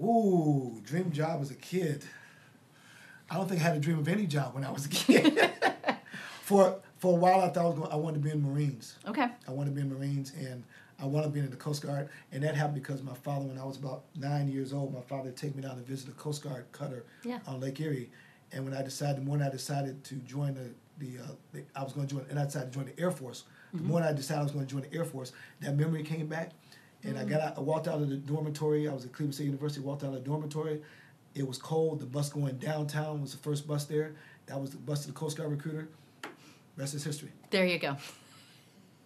Ooh, 0.00 0.80
dream 0.84 1.12
job 1.12 1.40
as 1.40 1.52
a 1.52 1.54
kid. 1.54 2.04
I 3.30 3.36
don't 3.36 3.48
think 3.48 3.60
I 3.60 3.64
had 3.64 3.76
a 3.76 3.80
dream 3.80 3.98
of 4.00 4.08
any 4.08 4.26
job 4.26 4.54
when 4.54 4.64
I 4.64 4.72
was 4.72 4.86
a 4.86 4.88
kid. 4.88 5.38
for 6.42 6.80
for 6.98 7.12
a 7.12 7.16
while, 7.16 7.40
I 7.42 7.48
thought 7.50 7.64
I, 7.64 7.68
was 7.68 7.78
going, 7.78 7.92
I 7.92 7.96
wanted 7.96 8.22
to 8.22 8.28
be 8.28 8.30
in 8.30 8.42
Marines. 8.42 8.96
Okay. 9.06 9.28
I 9.46 9.50
wanted 9.52 9.70
to 9.70 9.76
be 9.76 9.82
in 9.82 9.96
Marines, 9.96 10.32
and 10.36 10.64
I 11.00 11.06
wanted 11.06 11.26
to 11.28 11.32
be 11.32 11.40
in 11.40 11.50
the 11.50 11.56
Coast 11.56 11.82
Guard. 11.82 12.08
And 12.32 12.42
that 12.42 12.54
happened 12.56 12.74
because 12.74 13.02
my 13.02 13.14
father, 13.14 13.46
when 13.46 13.58
I 13.58 13.64
was 13.64 13.76
about 13.76 14.04
nine 14.16 14.48
years 14.48 14.72
old, 14.72 14.92
my 14.92 15.00
father 15.00 15.24
would 15.26 15.36
take 15.36 15.54
me 15.54 15.62
down 15.62 15.76
to 15.76 15.82
visit 15.82 16.06
the 16.06 16.12
Coast 16.12 16.42
Guard 16.42 16.66
cutter 16.72 17.04
Yeah. 17.24 17.38
on 17.46 17.60
Lake 17.60 17.80
Erie. 17.80 18.10
And 18.52 18.64
when 18.64 18.74
I 18.74 18.82
decided, 18.82 19.18
the 19.18 19.20
morning 19.26 19.46
I 19.46 19.50
decided 19.50 20.02
to 20.04 20.14
join 20.16 20.54
the, 20.54 20.70
the, 20.98 21.22
uh, 21.22 21.26
the 21.52 21.64
I 21.76 21.84
was 21.84 21.92
going 21.92 22.06
to 22.06 22.14
join, 22.16 22.26
and 22.30 22.38
I 22.38 22.44
decided 22.46 22.72
to 22.72 22.78
join 22.78 22.86
the 22.86 23.00
Air 23.00 23.10
Force. 23.10 23.44
The 23.74 23.82
morning 23.82 24.08
I 24.08 24.12
decided 24.14 24.40
I 24.40 24.42
was 24.44 24.52
going 24.52 24.66
to 24.66 24.70
join 24.74 24.82
the 24.90 24.96
Air 24.96 25.04
Force, 25.04 25.32
that 25.60 25.76
memory 25.76 26.02
came 26.02 26.26
back. 26.26 26.52
And 27.04 27.16
I 27.18 27.24
got 27.24 27.40
out, 27.40 27.58
I 27.58 27.60
walked 27.60 27.86
out 27.86 28.00
of 28.02 28.08
the 28.08 28.16
dormitory. 28.16 28.88
I 28.88 28.92
was 28.94 29.04
at 29.04 29.12
Cleveland 29.12 29.34
State 29.34 29.44
University, 29.44 29.84
walked 29.84 30.02
out 30.02 30.08
of 30.08 30.14
the 30.14 30.20
dormitory. 30.20 30.80
It 31.34 31.46
was 31.46 31.58
cold. 31.58 32.00
The 32.00 32.06
bus 32.06 32.30
going 32.30 32.56
downtown 32.56 33.20
was 33.20 33.32
the 33.32 33.38
first 33.38 33.68
bus 33.68 33.84
there. 33.84 34.14
That 34.46 34.60
was 34.60 34.70
the 34.70 34.78
bus 34.78 35.02
to 35.02 35.08
the 35.08 35.12
Coast 35.12 35.36
Guard 35.36 35.50
recruiter. 35.50 35.88
Rest 36.76 36.94
is 36.94 37.04
history. 37.04 37.30
There 37.50 37.66
you 37.66 37.78
go. 37.78 37.96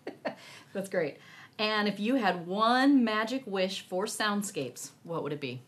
That's 0.72 0.88
great. 0.88 1.18
And 1.58 1.86
if 1.86 2.00
you 2.00 2.16
had 2.16 2.46
one 2.46 3.04
magic 3.04 3.42
wish 3.46 3.86
for 3.86 4.06
soundscapes, 4.06 4.90
what 5.04 5.22
would 5.22 5.32
it 5.32 5.40
be? 5.40 5.60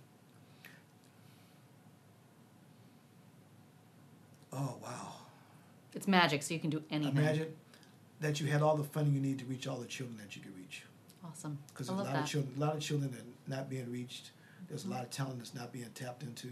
Oh, 4.53 4.77
wow. 4.83 5.13
It's 5.95 6.09
magic, 6.09 6.43
so 6.43 6.55
you 6.55 6.61
can 6.61 6.71
do 6.71 6.83
anything. 6.91 7.17
Imagine 7.17 7.55
that 8.21 8.41
you 8.41 8.47
had 8.47 8.63
all 8.63 8.77
the 8.77 8.85
funding 8.85 9.15
you 9.15 9.21
need 9.21 9.39
to 9.39 9.45
reach 9.45 9.67
all 9.67 9.77
the 9.77 9.87
children 9.87 10.17
that 10.19 10.35
you 10.35 10.43
could 10.43 10.57
reach. 10.57 10.85
Awesome. 11.25 11.59
Because 11.69 11.89
there's 11.89 11.99
a 11.99 12.03
lot 12.03 12.13
that. 12.13 12.23
of 12.25 12.29
children, 12.29 12.55
a 12.57 12.61
lot 12.61 12.75
of 12.75 12.81
children 12.81 13.11
that 13.11 13.21
are 13.21 13.59
not 13.59 13.69
being 13.69 13.91
reached. 13.91 14.31
There's 14.69 14.85
a 14.85 14.89
lot 14.89 15.03
of 15.03 15.11
talent 15.11 15.39
that's 15.39 15.55
not 15.55 15.73
being 15.73 15.91
tapped 15.95 16.23
into, 16.23 16.49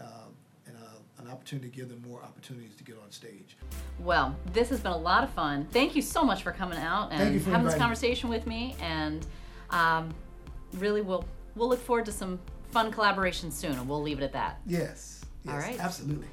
uh, 0.00 0.26
and 0.66 0.76
uh, 0.76 1.22
an 1.22 1.28
opportunity 1.30 1.68
to 1.70 1.76
give 1.76 1.88
them 1.88 2.02
more 2.06 2.22
opportunities 2.22 2.74
to 2.76 2.84
get 2.84 2.96
on 3.02 3.10
stage. 3.10 3.56
Well, 4.00 4.36
this 4.52 4.68
has 4.70 4.80
been 4.80 4.92
a 4.92 4.96
lot 4.96 5.24
of 5.24 5.30
fun. 5.30 5.66
Thank 5.70 5.94
you 5.94 6.02
so 6.02 6.24
much 6.24 6.42
for 6.42 6.52
coming 6.52 6.78
out 6.78 7.10
and 7.10 7.20
Thank 7.20 7.34
you 7.34 7.40
for 7.40 7.50
having 7.50 7.64
this 7.64 7.74
inviting 7.74 7.78
me. 7.78 7.82
conversation 7.84 8.28
with 8.30 8.46
me. 8.46 8.76
And 8.80 9.26
um, 9.70 10.14
really, 10.74 11.02
we'll 11.02 11.24
we'll 11.54 11.68
look 11.68 11.80
forward 11.80 12.06
to 12.06 12.12
some 12.12 12.40
fun 12.70 12.90
collaboration 12.90 13.50
soon, 13.50 13.72
and 13.72 13.88
we'll 13.88 14.02
leave 14.02 14.18
it 14.18 14.24
at 14.24 14.32
that. 14.32 14.60
Yes. 14.66 15.24
yes 15.44 15.52
All 15.52 15.60
right. 15.60 15.78
Absolutely. 15.78 16.28